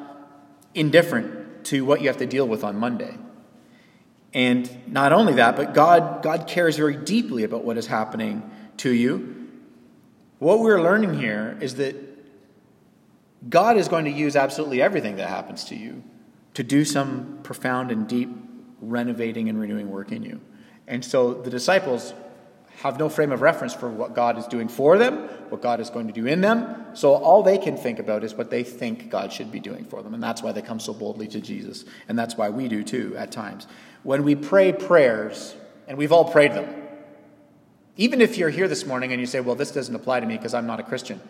indifferent 0.74 1.64
to 1.66 1.84
what 1.84 2.02
you 2.02 2.08
have 2.08 2.18
to 2.18 2.26
deal 2.26 2.46
with 2.46 2.64
on 2.64 2.76
Monday. 2.76 3.16
And 4.34 4.70
not 4.86 5.12
only 5.12 5.34
that, 5.34 5.56
but 5.56 5.72
God, 5.72 6.22
God 6.22 6.46
cares 6.46 6.76
very 6.76 6.96
deeply 6.96 7.44
about 7.44 7.64
what 7.64 7.78
is 7.78 7.86
happening 7.86 8.48
to 8.78 8.90
you. 8.90 9.37
What 10.38 10.60
we're 10.60 10.80
learning 10.80 11.18
here 11.18 11.56
is 11.60 11.76
that 11.76 11.96
God 13.48 13.76
is 13.76 13.88
going 13.88 14.04
to 14.04 14.10
use 14.10 14.36
absolutely 14.36 14.82
everything 14.82 15.16
that 15.16 15.28
happens 15.28 15.64
to 15.64 15.76
you 15.76 16.02
to 16.54 16.62
do 16.62 16.84
some 16.84 17.40
profound 17.42 17.90
and 17.90 18.08
deep 18.08 18.28
renovating 18.80 19.48
and 19.48 19.60
renewing 19.60 19.90
work 19.90 20.12
in 20.12 20.22
you. 20.22 20.40
And 20.86 21.04
so 21.04 21.34
the 21.34 21.50
disciples 21.50 22.14
have 22.78 22.98
no 22.98 23.08
frame 23.08 23.32
of 23.32 23.42
reference 23.42 23.74
for 23.74 23.88
what 23.88 24.14
God 24.14 24.38
is 24.38 24.46
doing 24.46 24.68
for 24.68 24.98
them, 24.98 25.28
what 25.48 25.60
God 25.60 25.80
is 25.80 25.90
going 25.90 26.06
to 26.06 26.12
do 26.12 26.26
in 26.26 26.40
them. 26.40 26.86
So 26.94 27.14
all 27.14 27.42
they 27.42 27.58
can 27.58 27.76
think 27.76 27.98
about 27.98 28.22
is 28.22 28.34
what 28.34 28.50
they 28.50 28.62
think 28.62 29.10
God 29.10 29.32
should 29.32 29.50
be 29.50 29.58
doing 29.58 29.84
for 29.84 30.02
them. 30.02 30.14
And 30.14 30.22
that's 30.22 30.42
why 30.42 30.52
they 30.52 30.62
come 30.62 30.78
so 30.78 30.94
boldly 30.94 31.26
to 31.28 31.40
Jesus. 31.40 31.84
And 32.08 32.16
that's 32.16 32.36
why 32.36 32.50
we 32.50 32.68
do 32.68 32.84
too 32.84 33.16
at 33.16 33.32
times. 33.32 33.66
When 34.04 34.22
we 34.22 34.36
pray 34.36 34.72
prayers, 34.72 35.56
and 35.88 35.98
we've 35.98 36.12
all 36.12 36.30
prayed 36.30 36.52
them, 36.52 36.87
even 37.98 38.20
if 38.20 38.38
you're 38.38 38.48
here 38.48 38.68
this 38.68 38.86
morning 38.86 39.12
and 39.12 39.20
you 39.20 39.26
say, 39.26 39.40
well, 39.40 39.56
this 39.56 39.72
doesn't 39.72 39.94
apply 39.94 40.20
to 40.20 40.26
me 40.26 40.36
because 40.36 40.54
I'm 40.54 40.66
not 40.66 40.80
a 40.80 40.84
Christian, 40.84 41.20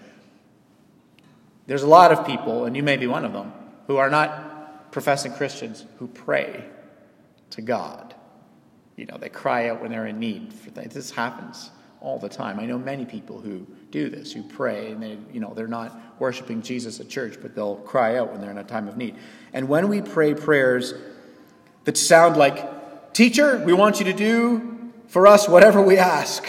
there's 1.66 1.82
a 1.82 1.88
lot 1.88 2.12
of 2.12 2.25
people, 2.25 2.66
and 2.66 2.76
you 2.76 2.82
may 2.82 2.96
be 2.96 3.06
one 3.06 3.25
of 3.25 3.32
them, 3.32 3.52
who 3.88 3.96
are 3.96 4.10
not 4.10 4.92
professing 4.92 5.32
Christians 5.32 5.84
who 5.98 6.06
pray 6.06 6.64
to 7.50 7.62
God. 7.62 8.14
You 8.96 9.06
know, 9.06 9.16
they 9.16 9.30
cry 9.30 9.68
out 9.68 9.80
when 9.80 9.90
they're 9.90 10.06
in 10.06 10.20
need. 10.20 10.52
This 10.75 11.10
happens 11.10 11.70
all 12.00 12.18
the 12.18 12.28
time. 12.28 12.60
I 12.60 12.66
know 12.66 12.78
many 12.78 13.04
people 13.04 13.40
who 13.40 13.66
do 13.90 14.08
this, 14.10 14.32
who 14.32 14.42
pray, 14.42 14.92
and 14.92 15.02
they, 15.02 15.18
you 15.32 15.40
know, 15.40 15.54
they're 15.54 15.66
not 15.66 15.98
worshiping 16.18 16.62
Jesus 16.62 17.00
at 17.00 17.08
church, 17.08 17.38
but 17.40 17.54
they'll 17.54 17.76
cry 17.76 18.16
out 18.18 18.30
when 18.30 18.40
they're 18.40 18.50
in 18.50 18.58
a 18.58 18.64
time 18.64 18.88
of 18.88 18.96
need. 18.96 19.16
And 19.52 19.68
when 19.68 19.88
we 19.88 20.02
pray 20.02 20.34
prayers 20.34 20.94
that 21.84 21.96
sound 21.96 22.37
like, 22.37 23.12
"Teacher, 23.14 23.62
we 23.64 23.72
want 23.72 23.98
you 24.00 24.04
to 24.04 24.12
do 24.12 24.77
for 25.08 25.26
us 25.26 25.48
whatever 25.48 25.82
we 25.82 25.98
ask," 25.98 26.44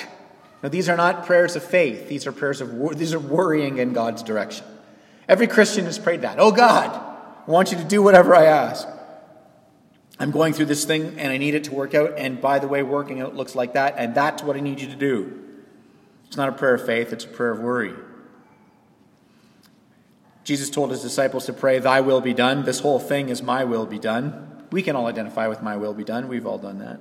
now 0.61 0.69
these 0.69 0.87
are 0.87 0.97
not 0.97 1.25
prayers 1.25 1.55
of 1.55 1.63
faith. 1.63 2.07
These 2.07 2.27
are 2.27 2.31
prayers 2.31 2.61
of 2.61 2.97
these 2.97 3.13
are 3.13 3.19
worrying 3.19 3.79
in 3.79 3.93
God's 3.93 4.21
direction. 4.21 4.65
Every 5.27 5.47
Christian 5.47 5.85
has 5.85 5.97
prayed 5.97 6.21
that. 6.21 6.37
Oh 6.39 6.51
God, 6.51 6.91
I 7.47 7.51
want 7.51 7.71
you 7.71 7.77
to 7.77 7.83
do 7.83 8.01
whatever 8.01 8.35
I 8.35 8.45
ask. 8.45 8.87
I'm 10.19 10.31
going 10.31 10.53
through 10.53 10.65
this 10.65 10.83
thing 10.83 11.15
and 11.17 11.31
I 11.31 11.37
need 11.37 11.55
it 11.55 11.63
to 11.65 11.73
work 11.73 11.95
out. 11.95 12.15
And 12.17 12.41
by 12.41 12.59
the 12.59 12.67
way, 12.67 12.83
working 12.83 13.21
out 13.21 13.35
looks 13.35 13.55
like 13.55 13.73
that. 13.73 13.95
And 13.97 14.13
that's 14.13 14.43
what 14.43 14.57
I 14.57 14.59
need 14.59 14.81
you 14.81 14.87
to 14.87 14.95
do. 14.95 15.39
It's 16.27 16.35
not 16.35 16.49
a 16.49 16.51
prayer 16.51 16.75
of 16.75 16.85
faith, 16.85 17.13
it's 17.13 17.25
a 17.25 17.29
prayer 17.29 17.51
of 17.51 17.59
worry. 17.59 17.93
Jesus 20.43 20.69
told 20.69 20.91
his 20.91 21.01
disciples 21.01 21.45
to 21.45 21.53
pray, 21.53 21.79
Thy 21.79 22.01
will 22.01 22.21
be 22.21 22.33
done. 22.33 22.65
This 22.65 22.79
whole 22.79 22.99
thing 22.99 23.29
is 23.29 23.41
my 23.41 23.63
will 23.63 23.85
be 23.85 23.99
done. 23.99 24.65
We 24.71 24.81
can 24.81 24.95
all 24.95 25.07
identify 25.07 25.47
with 25.47 25.61
my 25.61 25.77
will 25.77 25.93
be 25.93 26.03
done. 26.03 26.27
We've 26.27 26.45
all 26.45 26.57
done 26.57 26.79
that. 26.79 26.99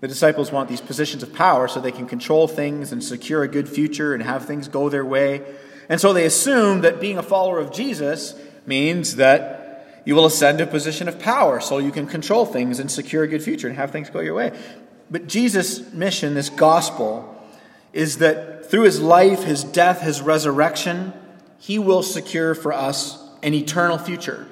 The 0.00 0.08
disciples 0.08 0.52
want 0.52 0.68
these 0.68 0.80
positions 0.80 1.22
of 1.22 1.32
power 1.32 1.68
so 1.68 1.80
they 1.80 1.92
can 1.92 2.06
control 2.06 2.46
things 2.48 2.92
and 2.92 3.02
secure 3.02 3.42
a 3.42 3.48
good 3.48 3.68
future 3.68 4.12
and 4.12 4.22
have 4.22 4.44
things 4.44 4.68
go 4.68 4.88
their 4.88 5.04
way. 5.04 5.42
And 5.88 6.00
so 6.00 6.12
they 6.12 6.26
assume 6.26 6.82
that 6.82 7.00
being 7.00 7.16
a 7.16 7.22
follower 7.22 7.58
of 7.58 7.72
Jesus 7.72 8.34
means 8.66 9.16
that 9.16 10.02
you 10.04 10.14
will 10.14 10.26
ascend 10.26 10.60
a 10.60 10.66
position 10.66 11.08
of 11.08 11.18
power 11.18 11.60
so 11.60 11.78
you 11.78 11.90
can 11.92 12.06
control 12.06 12.44
things 12.44 12.78
and 12.78 12.90
secure 12.90 13.22
a 13.24 13.28
good 13.28 13.42
future 13.42 13.68
and 13.68 13.76
have 13.76 13.90
things 13.90 14.10
go 14.10 14.20
your 14.20 14.34
way. 14.34 14.56
But 15.10 15.28
Jesus' 15.28 15.92
mission, 15.92 16.34
this 16.34 16.50
gospel, 16.50 17.32
is 17.92 18.18
that 18.18 18.70
through 18.70 18.82
his 18.82 19.00
life, 19.00 19.44
his 19.44 19.64
death, 19.64 20.02
his 20.02 20.20
resurrection, 20.20 21.12
he 21.58 21.78
will 21.78 22.02
secure 22.02 22.54
for 22.54 22.72
us 22.72 23.22
an 23.42 23.54
eternal 23.54 23.98
future 23.98 24.46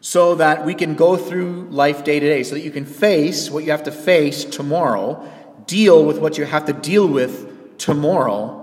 so 0.00 0.34
that 0.36 0.64
we 0.64 0.74
can 0.74 0.94
go 0.94 1.16
through 1.16 1.68
life 1.70 2.04
day 2.04 2.18
to 2.18 2.26
day, 2.26 2.42
so 2.42 2.54
that 2.54 2.62
you 2.62 2.70
can 2.70 2.86
face 2.86 3.50
what 3.50 3.64
you 3.64 3.70
have 3.70 3.82
to 3.84 3.92
face 3.92 4.44
tomorrow, 4.44 5.30
deal 5.66 6.04
with 6.04 6.18
what 6.18 6.38
you 6.38 6.44
have 6.44 6.64
to 6.64 6.72
deal 6.72 7.06
with 7.06 7.78
tomorrow 7.78 8.56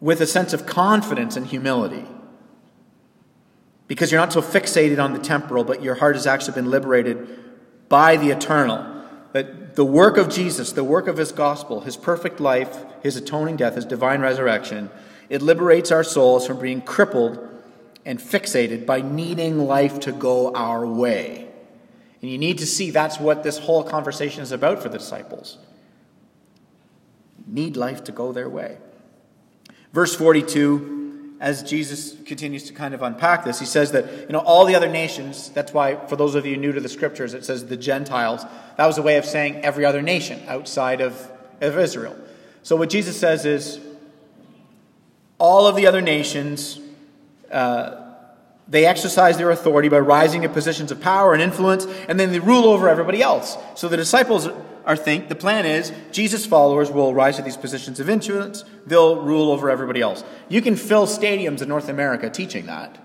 with 0.00 0.20
a 0.20 0.26
sense 0.26 0.52
of 0.52 0.66
confidence 0.66 1.36
and 1.36 1.46
humility. 1.46 2.04
Because 3.88 4.10
you're 4.10 4.20
not 4.20 4.32
so 4.32 4.42
fixated 4.42 5.02
on 5.02 5.12
the 5.12 5.18
temporal, 5.18 5.64
but 5.64 5.82
your 5.82 5.94
heart 5.94 6.16
has 6.16 6.26
actually 6.26 6.54
been 6.54 6.70
liberated 6.70 7.28
by 7.88 8.16
the 8.16 8.30
eternal. 8.30 9.04
That 9.32 9.76
the 9.76 9.84
work 9.84 10.16
of 10.16 10.28
Jesus, 10.28 10.72
the 10.72 10.84
work 10.84 11.06
of 11.06 11.16
his 11.16 11.32
gospel, 11.32 11.82
his 11.82 11.96
perfect 11.96 12.40
life, 12.40 12.84
his 13.02 13.16
atoning 13.16 13.56
death, 13.56 13.74
his 13.74 13.84
divine 13.84 14.20
resurrection, 14.20 14.90
it 15.28 15.42
liberates 15.42 15.92
our 15.92 16.04
souls 16.04 16.46
from 16.46 16.60
being 16.60 16.80
crippled 16.80 17.38
and 18.06 18.20
fixated 18.20 18.86
by 18.86 19.02
needing 19.02 19.58
life 19.58 19.98
to 20.00 20.12
go 20.12 20.54
our 20.54 20.86
way. 20.86 21.48
And 22.22 22.30
you 22.30 22.38
need 22.38 22.58
to 22.58 22.66
see 22.66 22.90
that's 22.90 23.18
what 23.18 23.42
this 23.42 23.58
whole 23.58 23.82
conversation 23.82 24.42
is 24.42 24.52
about 24.52 24.80
for 24.80 24.88
the 24.88 24.96
disciples. 24.96 25.58
Need 27.46 27.76
life 27.76 28.04
to 28.04 28.12
go 28.12 28.32
their 28.32 28.48
way. 28.48 28.78
Verse 29.92 30.14
42, 30.14 31.34
as 31.40 31.64
Jesus 31.64 32.16
continues 32.24 32.64
to 32.64 32.72
kind 32.72 32.94
of 32.94 33.02
unpack 33.02 33.44
this, 33.44 33.58
he 33.58 33.66
says 33.66 33.90
that, 33.92 34.06
you 34.20 34.32
know, 34.32 34.38
all 34.38 34.64
the 34.66 34.76
other 34.76 34.88
nations, 34.88 35.50
that's 35.50 35.74
why, 35.74 35.96
for 36.06 36.14
those 36.14 36.36
of 36.36 36.46
you 36.46 36.56
new 36.56 36.72
to 36.72 36.80
the 36.80 36.88
scriptures, 36.88 37.34
it 37.34 37.44
says 37.44 37.66
the 37.66 37.76
Gentiles. 37.76 38.44
That 38.76 38.86
was 38.86 38.98
a 38.98 39.02
way 39.02 39.16
of 39.16 39.24
saying 39.24 39.56
every 39.56 39.84
other 39.84 40.00
nation 40.00 40.42
outside 40.46 41.00
of, 41.00 41.30
of 41.60 41.76
Israel. 41.76 42.16
So 42.62 42.76
what 42.76 42.88
Jesus 42.88 43.18
says 43.18 43.44
is, 43.44 43.80
all 45.38 45.66
of 45.66 45.76
the 45.76 45.86
other 45.86 46.00
nations, 46.00 46.80
uh, 47.56 48.02
they 48.68 48.84
exercise 48.84 49.38
their 49.38 49.50
authority 49.50 49.88
by 49.88 49.98
rising 49.98 50.42
to 50.42 50.48
positions 50.48 50.90
of 50.90 51.00
power 51.00 51.32
and 51.32 51.42
influence, 51.42 51.86
and 52.08 52.18
then 52.18 52.32
they 52.32 52.40
rule 52.40 52.64
over 52.64 52.88
everybody 52.88 53.22
else. 53.22 53.56
So 53.76 53.88
the 53.88 53.96
disciples 53.96 54.48
are 54.84 54.96
think 54.96 55.28
the 55.28 55.34
plan 55.34 55.64
is 55.64 55.92
Jesus 56.12 56.44
followers 56.46 56.90
will 56.90 57.14
rise 57.14 57.36
to 57.36 57.42
these 57.42 57.56
positions 57.56 57.98
of 58.00 58.10
influence, 58.10 58.64
they'll 58.86 59.22
rule 59.22 59.50
over 59.50 59.70
everybody 59.70 60.00
else. 60.00 60.22
You 60.48 60.60
can 60.60 60.76
fill 60.76 61.06
stadiums 61.06 61.62
in 61.62 61.68
North 61.68 61.88
America 61.88 62.28
teaching 62.28 62.66
that. 62.66 62.98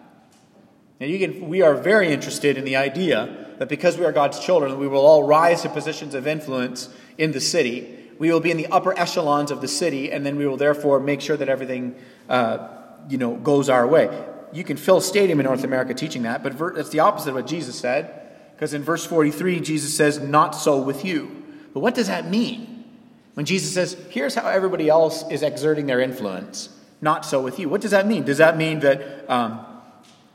Now 1.00 1.08
you 1.08 1.18
can, 1.18 1.48
we 1.48 1.62
are 1.62 1.76
very 1.76 2.12
interested 2.12 2.58
in 2.58 2.66
the 2.66 2.76
idea 2.76 3.56
that 3.58 3.70
because 3.70 3.98
we 3.98 4.06
are 4.06 4.12
God's 4.12 4.40
children, 4.40 4.78
we 4.80 4.88
will 4.88 5.06
all 5.06 5.24
rise 5.24 5.62
to 5.62 5.70
positions 5.70 6.14
of 6.14 6.28
influence 6.28 6.90
in 7.18 7.32
the 7.32 7.42
city. 7.42 7.98
We 8.20 8.32
will 8.32 8.40
be 8.40 8.52
in 8.52 8.58
the 8.58 8.68
upper 8.68 8.98
echelons 8.98 9.50
of 9.50 9.62
the 9.62 9.68
city, 9.68 10.12
and 10.12 10.26
then 10.26 10.36
we 10.36 10.46
will 10.46 10.58
therefore 10.58 11.00
make 11.00 11.22
sure 11.22 11.38
that 11.38 11.50
everything, 11.50 11.96
uh, 12.30 12.68
you 13.10 13.18
know, 13.18 13.36
goes 13.36 13.70
our 13.70 13.88
way. 13.88 14.10
You 14.54 14.64
can 14.64 14.78
fill 14.78 14.98
a 14.98 15.02
stadium 15.02 15.40
in 15.40 15.46
North 15.46 15.64
America 15.64 15.94
teaching 15.94 16.24
that, 16.24 16.44
but 16.44 16.56
it's 16.78 16.90
the 16.90 17.00
opposite 17.00 17.30
of 17.30 17.36
what 17.36 17.48
Jesus 17.48 17.78
said, 17.78 18.22
because 18.56 18.74
in 18.74 18.84
verse 18.84 19.06
43, 19.06 19.60
Jesus 19.60 19.96
says, 19.96 20.20
Not 20.20 20.52
so 20.52 20.82
with 20.82 21.06
you. 21.06 21.44
But 21.74 21.80
what 21.80 21.96
does 21.96 22.08
that 22.08 22.30
mean? 22.30 22.86
When 23.34 23.46
Jesus 23.46 23.74
says, 23.74 23.98
Here's 24.10 24.36
how 24.36 24.48
everybody 24.48 24.90
else 24.90 25.24
is 25.30 25.42
exerting 25.42 25.86
their 25.86 26.00
influence, 26.00 26.70
not 27.02 27.26
so 27.26 27.42
with 27.42 27.60
you. 27.60 27.70
What 27.70 27.82
does 27.82 27.92
that 27.92 28.06
mean? 28.06 28.24
Does 28.24 28.38
that 28.40 28.58
mean 28.58 28.82
that, 28.82 29.30
um, 29.30 29.66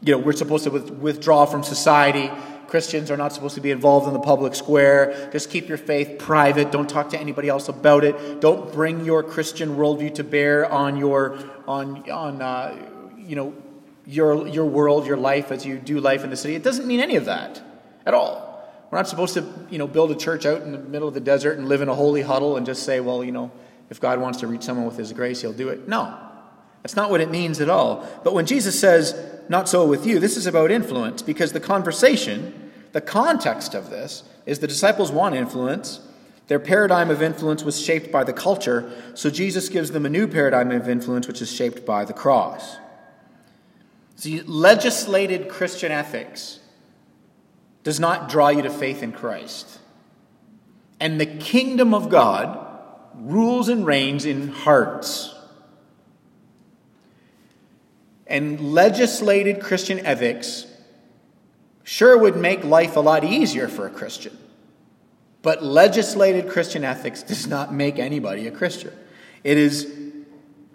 you 0.02 0.12
know, 0.12 0.18
we're 0.18 0.32
supposed 0.32 0.64
to 0.64 0.70
withdraw 0.70 1.46
from 1.46 1.62
society? 1.62 2.30
Christians 2.66 3.10
are 3.10 3.16
not 3.16 3.32
supposed 3.32 3.54
to 3.54 3.60
be 3.60 3.70
involved 3.70 4.08
in 4.08 4.12
the 4.12 4.20
public 4.20 4.54
square. 4.54 5.28
Just 5.32 5.50
keep 5.50 5.68
your 5.68 5.78
faith 5.78 6.18
private. 6.18 6.72
Don't 6.72 6.88
talk 6.88 7.10
to 7.10 7.18
anybody 7.18 7.48
else 7.48 7.68
about 7.68 8.04
it. 8.04 8.40
Don't 8.40 8.72
bring 8.72 9.04
your 9.04 9.22
Christian 9.22 9.76
worldview 9.76 10.14
to 10.16 10.24
bear 10.24 10.70
on 10.70 10.96
your 10.96 11.38
on 11.68 12.10
on 12.10 12.42
uh, 12.42 12.74
you 13.18 13.36
know 13.36 13.54
your 14.06 14.46
your 14.48 14.64
world, 14.64 15.06
your 15.06 15.16
life 15.16 15.50
as 15.50 15.66
you 15.66 15.78
do 15.78 16.00
life 16.00 16.24
in 16.24 16.30
the 16.30 16.36
city. 16.36 16.54
It 16.54 16.62
doesn't 16.62 16.86
mean 16.86 17.00
any 17.00 17.16
of 17.16 17.24
that 17.24 17.60
at 18.06 18.14
all. 18.14 18.46
We're 18.90 18.98
not 18.98 19.08
supposed 19.08 19.34
to, 19.34 19.44
you 19.68 19.78
know, 19.78 19.88
build 19.88 20.12
a 20.12 20.14
church 20.14 20.46
out 20.46 20.62
in 20.62 20.72
the 20.72 20.78
middle 20.78 21.08
of 21.08 21.14
the 21.14 21.20
desert 21.20 21.58
and 21.58 21.68
live 21.68 21.82
in 21.82 21.88
a 21.88 21.94
holy 21.94 22.22
huddle 22.22 22.56
and 22.56 22.64
just 22.64 22.84
say, 22.84 23.00
well, 23.00 23.24
you 23.24 23.32
know, 23.32 23.50
if 23.90 24.00
God 24.00 24.20
wants 24.20 24.40
to 24.40 24.46
reach 24.46 24.62
someone 24.62 24.86
with 24.86 24.96
his 24.96 25.12
grace, 25.12 25.40
he'll 25.40 25.52
do 25.52 25.68
it. 25.68 25.88
No. 25.88 26.16
That's 26.82 26.94
not 26.94 27.10
what 27.10 27.20
it 27.20 27.30
means 27.30 27.60
at 27.60 27.68
all. 27.68 28.08
But 28.22 28.32
when 28.32 28.46
Jesus 28.46 28.78
says, 28.78 29.20
not 29.48 29.68
so 29.68 29.86
with 29.86 30.06
you, 30.06 30.20
this 30.20 30.36
is 30.36 30.46
about 30.46 30.70
influence 30.70 31.20
because 31.20 31.52
the 31.52 31.60
conversation, 31.60 32.70
the 32.92 33.00
context 33.00 33.74
of 33.74 33.90
this 33.90 34.22
is 34.46 34.60
the 34.60 34.68
disciples 34.68 35.10
want 35.10 35.34
influence. 35.34 36.00
Their 36.46 36.60
paradigm 36.60 37.10
of 37.10 37.22
influence 37.22 37.64
was 37.64 37.80
shaped 37.80 38.12
by 38.12 38.22
the 38.22 38.32
culture, 38.32 38.88
so 39.14 39.30
Jesus 39.30 39.68
gives 39.68 39.90
them 39.90 40.06
a 40.06 40.08
new 40.08 40.28
paradigm 40.28 40.70
of 40.70 40.88
influence, 40.88 41.26
which 41.26 41.42
is 41.42 41.50
shaped 41.50 41.84
by 41.84 42.04
the 42.04 42.12
cross. 42.12 42.76
See, 44.16 44.40
legislated 44.42 45.48
Christian 45.48 45.92
ethics 45.92 46.58
does 47.84 48.00
not 48.00 48.28
draw 48.28 48.48
you 48.48 48.62
to 48.62 48.70
faith 48.70 49.02
in 49.02 49.12
Christ. 49.12 49.78
And 50.98 51.20
the 51.20 51.26
kingdom 51.26 51.94
of 51.94 52.08
God 52.08 52.58
rules 53.14 53.68
and 53.68 53.86
reigns 53.86 54.24
in 54.24 54.48
hearts. 54.48 55.34
And 58.26 58.72
legislated 58.72 59.60
Christian 59.60 60.04
ethics 60.04 60.66
sure 61.84 62.18
would 62.18 62.36
make 62.36 62.64
life 62.64 62.96
a 62.96 63.00
lot 63.00 63.22
easier 63.22 63.68
for 63.68 63.86
a 63.86 63.90
Christian. 63.90 64.36
But 65.42 65.62
legislated 65.62 66.48
Christian 66.48 66.82
ethics 66.82 67.22
does 67.22 67.46
not 67.46 67.72
make 67.72 68.00
anybody 68.00 68.48
a 68.48 68.50
Christian. 68.50 68.92
It 69.44 69.58
is, 69.58 70.05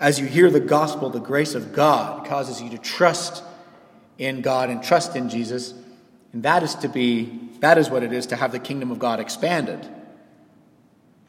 as 0.02 0.20
you 0.20 0.26
hear 0.26 0.50
the 0.50 0.60
gospel, 0.60 1.10
the 1.10 1.20
grace 1.20 1.56
of 1.56 1.72
God 1.72 2.26
causes 2.26 2.62
you 2.62 2.70
to 2.72 2.78
trust 2.78 3.44
in 4.18 4.42
God 4.42 4.70
and 4.70 4.84
trust 4.84 5.16
in 5.16 5.30
Jesus 5.30 5.74
and 6.34 6.44
that 6.44 6.64
is 6.64 6.76
to 6.76 6.88
be, 6.88 7.50
that 7.60 7.78
is 7.78 7.90
what 7.90 8.04
it 8.04 8.14
is 8.14 8.28
to 8.28 8.36
have 8.36 8.52
the 8.52 8.60
kingdom 8.60 8.92
of 8.92 9.00
God 9.00 9.20
expanded 9.20 9.88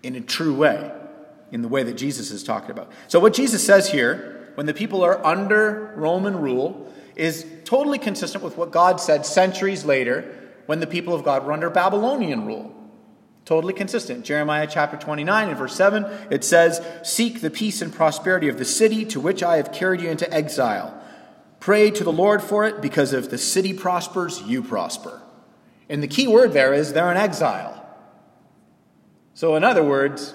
in 0.02 0.14
a 0.14 0.20
true 0.20 0.54
way, 0.54 0.92
in 1.50 1.62
the 1.62 1.68
way 1.68 1.82
that 1.82 1.94
Jesus 1.94 2.30
is 2.30 2.42
talking 2.42 2.70
about. 2.70 2.90
So, 3.08 3.18
what 3.18 3.34
Jesus 3.34 3.64
says 3.64 3.90
here, 3.90 4.50
when 4.54 4.66
the 4.66 4.74
people 4.74 5.02
are 5.02 5.24
under 5.24 5.92
Roman 5.96 6.36
rule, 6.36 6.92
is 7.16 7.46
totally 7.64 7.98
consistent 7.98 8.42
with 8.42 8.56
what 8.56 8.70
God 8.70 9.00
said 9.00 9.26
centuries 9.26 9.84
later 9.84 10.38
when 10.66 10.80
the 10.80 10.86
people 10.86 11.14
of 11.14 11.24
God 11.24 11.44
were 11.44 11.52
under 11.52 11.68
Babylonian 11.68 12.46
rule. 12.46 12.72
Totally 13.44 13.74
consistent. 13.74 14.24
Jeremiah 14.24 14.68
chapter 14.70 14.96
29 14.96 15.48
and 15.48 15.58
verse 15.58 15.74
7, 15.74 16.06
it 16.30 16.44
says, 16.44 16.84
Seek 17.02 17.40
the 17.40 17.50
peace 17.50 17.82
and 17.82 17.92
prosperity 17.92 18.48
of 18.48 18.58
the 18.58 18.64
city 18.64 19.04
to 19.06 19.20
which 19.20 19.42
I 19.42 19.56
have 19.56 19.72
carried 19.72 20.00
you 20.00 20.08
into 20.08 20.32
exile. 20.32 20.98
Pray 21.58 21.90
to 21.90 22.04
the 22.04 22.12
Lord 22.12 22.42
for 22.42 22.64
it 22.64 22.80
because 22.80 23.12
if 23.12 23.30
the 23.30 23.38
city 23.38 23.72
prospers, 23.72 24.42
you 24.42 24.62
prosper. 24.62 25.22
And 25.88 26.02
the 26.02 26.08
key 26.08 26.28
word 26.28 26.52
there 26.52 26.72
is 26.72 26.92
they're 26.92 27.10
in 27.10 27.16
exile. 27.16 27.78
So, 29.34 29.56
in 29.56 29.64
other 29.64 29.82
words, 29.82 30.34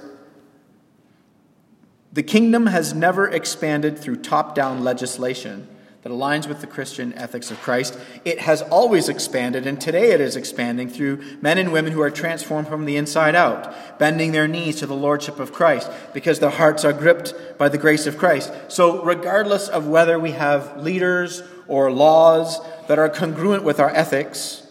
the 2.12 2.24
kingdom 2.24 2.68
has 2.68 2.94
never 2.94 3.28
expanded 3.28 3.98
through 3.98 4.18
top 4.18 4.56
down 4.56 4.84
legislation 4.84 5.68
that 6.04 6.12
aligns 6.12 6.48
with 6.48 6.62
the 6.62 6.68
Christian 6.68 7.14
ethics 7.14 7.52
of 7.52 7.62
Christ. 7.62 7.98
It 8.24 8.40
has 8.40 8.62
always 8.62 9.10
expanded, 9.10 9.66
and 9.66 9.82
today 9.82 10.12
it 10.12 10.22
is 10.22 10.36
expanding 10.36 10.90
through 10.90 11.22
men 11.42 11.58
and 11.58 11.72
women 11.72 11.92
who 11.92 12.02
are 12.02 12.12
transformed 12.12 12.68
from 12.68 12.86
the 12.86 12.98
inside 12.98 13.36
out, 13.36 14.00
bending 14.00 14.32
their 14.32 14.48
knees 14.48 14.78
to 14.78 14.88
the 14.88 14.96
Lordship 14.96 15.40
of 15.40 15.52
Christ 15.52 15.90
because 16.14 16.40
their 16.40 16.52
hearts 16.52 16.86
are 16.86 16.94
gripped 16.94 17.34
by 17.58 17.68
the 17.68 17.78
grace 17.78 18.06
of 18.06 18.18
Christ. 18.18 18.54
So, 18.68 19.04
regardless 19.04 19.68
of 19.68 19.88
whether 19.88 20.20
we 20.20 20.32
have 20.32 20.82
leaders 20.82 21.42
or 21.68 21.92
laws 21.92 22.60
that 22.88 23.00
are 23.00 23.10
congruent 23.10 23.64
with 23.64 23.80
our 23.80 23.90
ethics, 23.90 24.66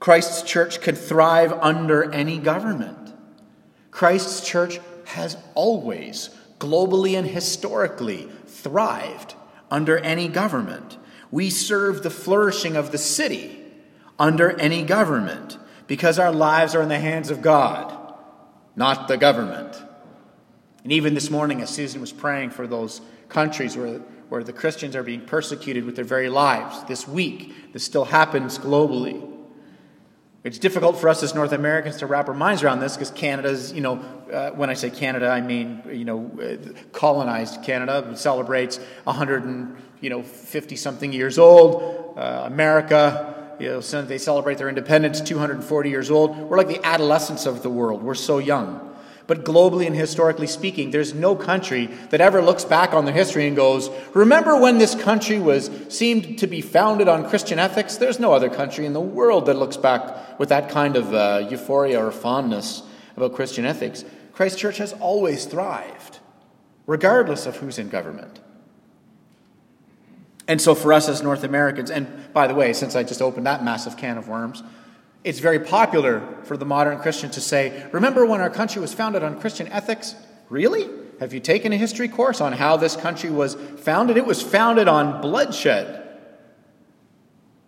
Christ's 0.00 0.42
church 0.42 0.80
can 0.80 0.96
thrive 0.96 1.52
under 1.52 2.10
any 2.12 2.38
government. 2.38 3.12
Christ's 3.90 4.48
church 4.48 4.80
has 5.04 5.36
always, 5.54 6.30
globally 6.58 7.18
and 7.18 7.26
historically, 7.26 8.28
thrived 8.46 9.34
under 9.70 9.98
any 9.98 10.28
government. 10.28 10.98
We 11.30 11.50
serve 11.50 12.02
the 12.02 12.10
flourishing 12.10 12.76
of 12.76 12.90
the 12.90 12.98
city 12.98 13.58
under 14.18 14.58
any 14.58 14.82
government 14.82 15.58
because 15.86 16.18
our 16.18 16.32
lives 16.32 16.74
are 16.74 16.82
in 16.82 16.88
the 16.88 16.98
hands 16.98 17.30
of 17.30 17.42
God, 17.42 18.14
not 18.76 19.08
the 19.08 19.16
government. 19.16 19.80
And 20.82 20.92
even 20.92 21.14
this 21.14 21.30
morning, 21.30 21.60
as 21.60 21.70
Susan 21.70 22.00
was 22.00 22.12
praying 22.12 22.50
for 22.50 22.66
those 22.66 23.00
countries 23.28 23.76
where, 23.76 23.98
where 24.28 24.44
the 24.44 24.52
Christians 24.52 24.96
are 24.96 25.02
being 25.02 25.20
persecuted 25.22 25.84
with 25.84 25.96
their 25.96 26.04
very 26.04 26.28
lives, 26.28 26.84
this 26.84 27.06
week, 27.06 27.72
this 27.72 27.84
still 27.84 28.06
happens 28.06 28.58
globally. 28.58 29.39
It's 30.42 30.58
difficult 30.58 30.98
for 30.98 31.10
us 31.10 31.22
as 31.22 31.34
North 31.34 31.52
Americans 31.52 31.98
to 31.98 32.06
wrap 32.06 32.28
our 32.28 32.34
minds 32.34 32.62
around 32.62 32.80
this 32.80 32.96
because 32.96 33.10
Canada's, 33.10 33.74
you 33.74 33.82
know, 33.82 33.96
uh, 34.32 34.50
when 34.52 34.70
I 34.70 34.74
say 34.74 34.88
Canada, 34.88 35.28
I 35.28 35.42
mean, 35.42 35.82
you 35.92 36.06
know, 36.06 36.30
uh, 36.40 36.56
colonized 36.92 37.62
Canada 37.62 38.16
celebrates 38.16 38.78
100 39.04 39.44
and, 39.44 39.76
you 40.00 40.08
know, 40.08 40.22
50 40.22 40.76
something 40.76 41.12
years 41.12 41.38
old. 41.38 42.16
Uh, 42.16 42.44
America, 42.46 43.54
you 43.60 43.68
know, 43.68 43.80
they 43.80 44.16
celebrate 44.16 44.56
their 44.56 44.70
independence 44.70 45.20
240 45.20 45.90
years 45.90 46.10
old. 46.10 46.34
We're 46.34 46.56
like 46.56 46.68
the 46.68 46.84
adolescents 46.86 47.44
of 47.44 47.62
the 47.62 47.68
world. 47.68 48.02
We're 48.02 48.14
so 48.14 48.38
young. 48.38 48.96
But 49.30 49.44
globally 49.44 49.86
and 49.86 49.94
historically 49.94 50.48
speaking, 50.48 50.90
there's 50.90 51.14
no 51.14 51.36
country 51.36 51.86
that 52.08 52.20
ever 52.20 52.42
looks 52.42 52.64
back 52.64 52.92
on 52.92 53.04
their 53.04 53.14
history 53.14 53.46
and 53.46 53.54
goes, 53.54 53.88
Remember 54.12 54.56
when 54.56 54.78
this 54.78 54.96
country 54.96 55.38
was 55.38 55.70
seemed 55.88 56.40
to 56.40 56.48
be 56.48 56.60
founded 56.60 57.06
on 57.06 57.28
Christian 57.28 57.60
ethics? 57.60 57.96
There's 57.96 58.18
no 58.18 58.32
other 58.32 58.50
country 58.50 58.86
in 58.86 58.92
the 58.92 59.00
world 59.00 59.46
that 59.46 59.54
looks 59.54 59.76
back 59.76 60.36
with 60.40 60.48
that 60.48 60.68
kind 60.68 60.96
of 60.96 61.14
uh, 61.14 61.46
euphoria 61.48 62.04
or 62.04 62.10
fondness 62.10 62.82
about 63.16 63.34
Christian 63.34 63.64
ethics. 63.64 64.04
Christ 64.32 64.58
Church 64.58 64.78
has 64.78 64.94
always 64.94 65.44
thrived, 65.44 66.18
regardless 66.88 67.46
of 67.46 67.58
who's 67.58 67.78
in 67.78 67.88
government. 67.88 68.40
And 70.48 70.60
so, 70.60 70.74
for 70.74 70.92
us 70.92 71.08
as 71.08 71.22
North 71.22 71.44
Americans, 71.44 71.92
and 71.92 72.32
by 72.32 72.48
the 72.48 72.54
way, 72.56 72.72
since 72.72 72.96
I 72.96 73.04
just 73.04 73.22
opened 73.22 73.46
that 73.46 73.62
massive 73.62 73.96
can 73.96 74.18
of 74.18 74.26
worms, 74.26 74.64
it's 75.22 75.38
very 75.38 75.60
popular 75.60 76.22
for 76.44 76.56
the 76.56 76.64
modern 76.64 76.98
Christian 76.98 77.30
to 77.30 77.40
say, 77.40 77.86
Remember 77.92 78.24
when 78.24 78.40
our 78.40 78.50
country 78.50 78.80
was 78.80 78.94
founded 78.94 79.22
on 79.22 79.40
Christian 79.40 79.68
ethics? 79.68 80.14
Really? 80.48 80.88
Have 81.20 81.34
you 81.34 81.40
taken 81.40 81.72
a 81.72 81.76
history 81.76 82.08
course 82.08 82.40
on 82.40 82.52
how 82.52 82.78
this 82.78 82.96
country 82.96 83.30
was 83.30 83.54
founded? 83.54 84.16
It 84.16 84.24
was 84.24 84.40
founded 84.40 84.88
on 84.88 85.20
bloodshed. 85.20 85.98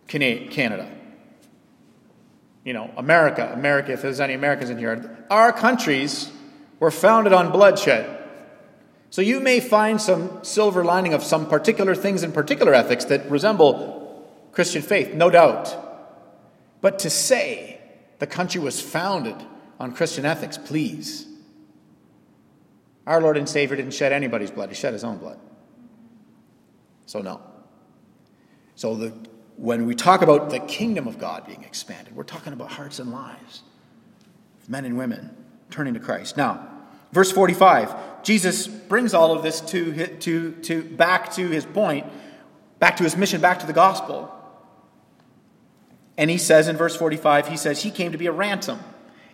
Canada. 0.09 0.91
You 2.65 2.75
know, 2.75 2.91
America, 2.97 3.51
America, 3.53 3.93
if 3.93 4.03
there's 4.03 4.21
any 4.21 4.35
Americans 4.35 4.71
in 4.71 4.79
here, 4.79 5.25
our 5.31 5.53
countries 5.53 6.31
were 6.81 6.91
founded 6.91 7.33
on 7.33 7.51
bloodshed. 7.51 8.19
So 9.11 9.21
you 9.23 9.41
may 9.41 9.61
find 9.61 10.01
some 10.01 10.45
silver 10.45 10.85
lining 10.85 11.13
of 11.13 11.23
some 11.23 11.47
particular 11.49 11.95
things 11.95 12.23
in 12.23 12.33
particular 12.33 12.75
ethics 12.75 13.05
that 13.07 13.31
resemble 13.31 14.27
Christian 14.53 14.83
faith, 14.83 15.15
no 15.15 15.31
doubt. 15.31 15.92
But 16.83 16.99
to 16.99 17.11
say 17.11 17.81
the 18.19 18.27
country 18.27 18.61
was 18.61 18.83
founded 18.83 19.37
on 19.81 19.95
Christian 19.95 20.27
ethics, 20.27 20.59
please. 20.59 21.27
Our 23.07 23.23
Lord 23.23 23.39
and 23.39 23.49
Savior 23.49 23.77
didn't 23.77 23.95
shed 23.95 24.13
anybody's 24.13 24.51
blood, 24.51 24.69
He 24.69 24.75
shed 24.75 24.93
His 24.93 25.05
own 25.05 25.17
blood. 25.17 25.39
So, 27.07 27.23
no. 27.23 27.41
So, 28.75 28.95
the, 28.95 29.13
when 29.57 29.87
we 29.87 29.95
talk 29.95 30.23
about 30.23 30.51
the 30.51 30.61
kingdom 30.61 31.07
of 31.07 31.19
God 31.19 31.47
being 31.47 31.63
expanded, 31.63 32.15
we're 32.15 32.23
talking 32.25 32.53
about 32.53 32.71
hearts 32.71 32.99
and 32.99 33.13
lives, 33.13 33.63
of 34.63 34.69
men 34.69 34.85
and 34.85 34.99
women 34.99 35.37
turning 35.71 35.95
to 35.95 36.01
Christ. 36.01 36.37
Now, 36.37 36.69
verse 37.13 37.31
45, 37.31 38.23
Jesus 38.23 38.67
brings 38.67 39.15
all 39.15 39.37
of 39.37 39.43
this 39.43 39.61
to, 39.61 40.07
to, 40.19 40.53
to 40.53 40.83
back 40.83 41.33
to 41.35 41.49
his 41.49 41.65
point, 41.65 42.07
back 42.79 42.97
to 42.97 43.05
his 43.05 43.17
mission, 43.17 43.41
back 43.41 43.61
to 43.61 43.67
the 43.67 43.73
gospel. 43.73 44.33
And 46.23 46.31
he 46.31 46.39
says 46.39 46.69
in 46.69 46.77
verse 46.77 46.95
45, 46.95 47.49
he 47.49 47.57
says, 47.57 47.83
He 47.83 47.91
came 47.91 48.13
to 48.13 48.19
be 48.19 48.27
a 48.27 48.33
ransom. 48.33 48.79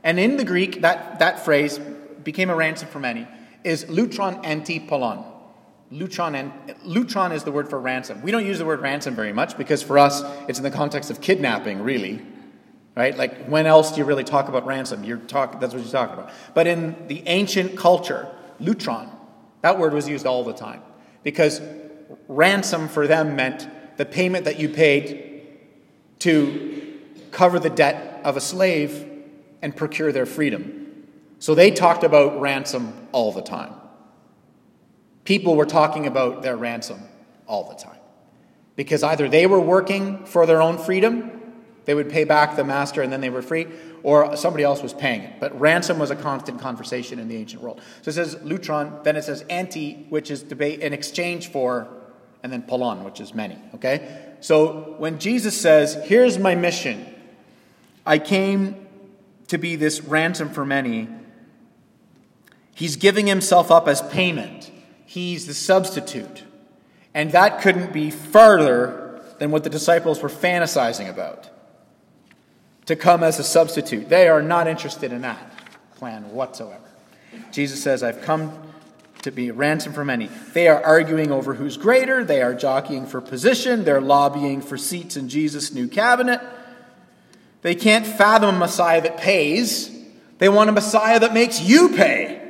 And 0.03 0.18
in 0.18 0.38
the 0.38 0.44
Greek, 0.44 0.81
that, 0.81 1.18
that 1.18 1.44
phrase 1.44 1.79
became 2.24 2.48
a 2.48 2.57
ransom 2.57 2.88
for 2.88 2.98
many, 2.98 3.29
is 3.62 3.85
lutron 3.90 4.40
anti 4.42 4.81
polon. 4.81 5.22
Lutron, 5.92 6.35
and, 6.35 6.51
lutron 6.87 7.33
is 7.33 7.44
the 7.44 7.53
word 7.53 7.68
for 7.68 7.79
ransom. 7.79 8.22
We 8.22 8.31
don't 8.31 8.46
use 8.46 8.57
the 8.57 8.64
word 8.64 8.81
ransom 8.81 9.14
very 9.14 9.35
much 9.35 9.59
because 9.59 9.83
for 9.83 9.98
us, 9.98 10.22
it's 10.48 10.59
in 10.59 10.62
the 10.62 10.70
context 10.70 11.11
of 11.11 11.20
kidnapping, 11.20 11.83
really. 11.83 12.22
Right? 12.96 13.14
Like, 13.14 13.44
when 13.48 13.66
else 13.66 13.92
do 13.92 13.98
you 13.98 14.07
really 14.07 14.24
talk 14.24 14.48
about 14.48 14.64
ransom? 14.64 15.05
You're 15.05 15.18
talk, 15.18 15.61
that's 15.61 15.74
what 15.74 15.83
you're 15.83 15.92
talking 15.92 16.14
about. 16.14 16.33
But 16.55 16.66
in 16.66 17.07
the 17.07 17.22
ancient 17.27 17.77
culture, 17.77 18.35
lutron, 18.62 19.11
that 19.61 19.79
word 19.79 19.92
was 19.92 20.09
used 20.09 20.24
all 20.24 20.42
the 20.42 20.55
time 20.55 20.81
because 21.22 21.61
ransom 22.29 22.88
for 22.88 23.07
them 23.07 23.37
meant 23.37 23.68
the 23.98 24.07
payment 24.07 24.46
that 24.46 24.59
you 24.59 24.70
paid 24.70 25.27
to 26.20 26.78
cover 27.31 27.59
the 27.59 27.71
debt 27.71 28.21
of 28.25 28.37
a 28.37 28.41
slave 28.41 29.09
and 29.62 29.75
procure 29.75 30.12
their 30.12 30.27
freedom. 30.27 31.07
So 31.38 31.55
they 31.55 31.71
talked 31.71 32.05
about 32.05 32.41
ransom 32.41 33.09
all 33.12 33.33
the 33.33 33.43
time. 33.43 33.75
People 35.25 35.57
were 35.57 35.67
talking 35.67 36.07
about 36.07 36.43
their 36.43 36.57
ransom 36.57 37.01
all 37.47 37.69
the 37.69 37.77
time. 37.77 37.99
Because 38.77 39.03
either 39.03 39.29
they 39.29 39.47
were 39.47 39.61
working 39.61 40.25
for 40.25 40.47
their 40.47 40.62
own 40.62 40.79
freedom, 40.79 41.38
they 41.85 41.95
would 41.95 42.11
pay 42.11 42.25
back 42.25 42.57
the 42.57 42.64
master 42.64 43.03
and 43.03 43.12
then 43.12 43.21
they 43.21 43.31
were 43.31 43.43
free, 43.43 43.67
or 44.03 44.37
somebody 44.37 44.62
else 44.62 44.83
was 44.83 44.93
paying 44.93 45.23
it. 45.23 45.41
But 45.41 45.59
ransom 45.59 45.99
was 45.99 46.11
a 46.11 46.17
constant 46.17 46.61
conversation 46.61 47.19
in 47.19 47.29
the 47.29 47.37
ancient 47.37 47.62
world. 47.62 47.81
So 48.03 48.11
it 48.11 48.14
says 48.14 48.37
lutron, 48.37 49.03
then 49.05 49.17
it 49.17 49.25
says 49.25 49.43
anti, 49.51 50.07
which 50.09 50.31
is 50.31 50.43
debate 50.43 50.81
in 50.81 50.93
exchange 50.93 51.49
for, 51.49 51.88
and 52.43 52.53
then 52.53 52.62
polon, 52.62 53.05
which 53.05 53.21
is 53.21 53.35
many. 53.35 53.59
Okay? 53.75 54.37
So 54.41 54.97
when 54.99 55.19
Jesus 55.19 55.61
says, 55.61 55.95
Here's 56.05 56.38
my 56.38 56.55
mission, 56.55 57.07
I 58.09 58.18
came 58.18 58.87
to 59.49 59.59
be 59.59 59.77
this 59.77 60.01
ransom 60.01 60.49
for 60.49 60.64
many, 60.64 61.09
he's 62.75 62.97
giving 62.97 63.27
himself 63.27 63.71
up 63.71 63.87
as 63.87 64.01
payment. 64.01 64.73
He's 65.05 65.47
the 65.47 65.53
substitute. 65.53 66.44
And 67.12 67.33
that 67.33 67.61
couldn't 67.61 67.92
be 67.92 68.11
further 68.11 69.23
than 69.38 69.51
what 69.51 69.62
the 69.62 69.71
disciples 69.71 70.23
were 70.23 70.31
fantasizing 70.31 71.09
about 71.09 71.51
to 72.87 72.97
come 72.97 73.23
as 73.23 73.38
a 73.38 73.44
substitute. 73.44 74.09
They 74.09 74.27
are 74.29 74.42
not 74.42 74.66
interested 74.66 75.12
in 75.12 75.21
that 75.21 75.53
plan 75.97 76.31
whatsoever. 76.33 76.88
Jesus 77.53 77.83
says, 77.83 78.03
I've 78.03 78.23
come 78.23 78.59
to 79.21 79.31
be 79.31 79.49
a 79.49 79.53
ransom 79.53 79.92
for 79.92 80.05
many. 80.05 80.31
They 80.55 80.68
are 80.68 80.83
arguing 80.83 81.31
over 81.31 81.53
who's 81.55 81.77
greater, 81.77 82.25
they 82.25 82.40
are 82.40 82.55
jockeying 82.55 83.07
for 83.07 83.21
position, 83.21 83.85
they're 83.85 84.01
lobbying 84.01 84.62
for 84.62 84.79
seats 84.79 85.16
in 85.16 85.29
Jesus' 85.29 85.75
new 85.75 85.88
cabinet. 85.88 86.40
They 87.62 87.75
can't 87.75 88.07
fathom 88.07 88.57
a 88.57 88.59
Messiah 88.59 89.01
that 89.03 89.18
pays. 89.18 89.90
They 90.38 90.49
want 90.49 90.71
a 90.71 90.73
Messiah 90.73 91.21
that 91.21 91.35
makes 91.35 91.61
you 91.61 91.90
pay. 91.90 92.40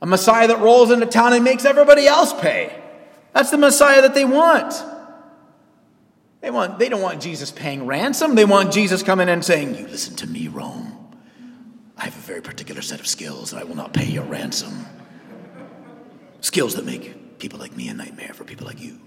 A 0.00 0.06
Messiah 0.06 0.48
that 0.48 0.60
rolls 0.60 0.90
into 0.90 1.06
town 1.06 1.32
and 1.32 1.44
makes 1.44 1.64
everybody 1.64 2.06
else 2.06 2.32
pay. 2.32 2.72
That's 3.32 3.50
the 3.50 3.58
Messiah 3.58 4.02
that 4.02 4.14
they 4.14 4.24
want. 4.24 4.74
They, 6.40 6.50
want, 6.50 6.78
they 6.78 6.88
don't 6.88 7.02
want 7.02 7.20
Jesus 7.20 7.50
paying 7.50 7.86
ransom. 7.86 8.34
They 8.34 8.44
want 8.44 8.72
Jesus 8.72 9.02
coming 9.02 9.28
in 9.28 9.34
and 9.34 9.44
saying, 9.44 9.74
You 9.74 9.88
listen 9.88 10.14
to 10.16 10.26
me, 10.26 10.48
Rome. 10.48 10.94
I 11.96 12.04
have 12.04 12.16
a 12.16 12.20
very 12.20 12.40
particular 12.40 12.80
set 12.80 13.00
of 13.00 13.08
skills, 13.08 13.52
and 13.52 13.60
I 13.60 13.64
will 13.64 13.74
not 13.74 13.92
pay 13.92 14.06
your 14.06 14.24
ransom. 14.24 14.86
Skills 16.40 16.76
that 16.76 16.84
make 16.84 17.40
people 17.40 17.58
like 17.58 17.76
me 17.76 17.88
a 17.88 17.94
nightmare 17.94 18.32
for 18.34 18.44
people 18.44 18.66
like 18.66 18.80
you. 18.80 19.00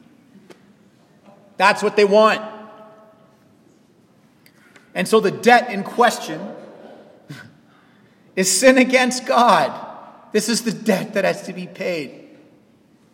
That's 1.56 1.82
what 1.82 1.96
they 1.96 2.06
want. 2.06 2.42
And 4.94 5.08
so 5.08 5.20
the 5.20 5.32
debt 5.32 5.72
in 5.72 5.84
question 5.84 6.42
is 8.36 8.52
sin 8.52 8.78
against 8.78 9.26
God. 9.26 9.88
This 10.32 10.50
is 10.50 10.64
the 10.64 10.72
debt 10.72 11.14
that 11.14 11.26
has 11.26 11.44
to 11.44 11.54
be 11.54 11.68
paid. 11.68 12.30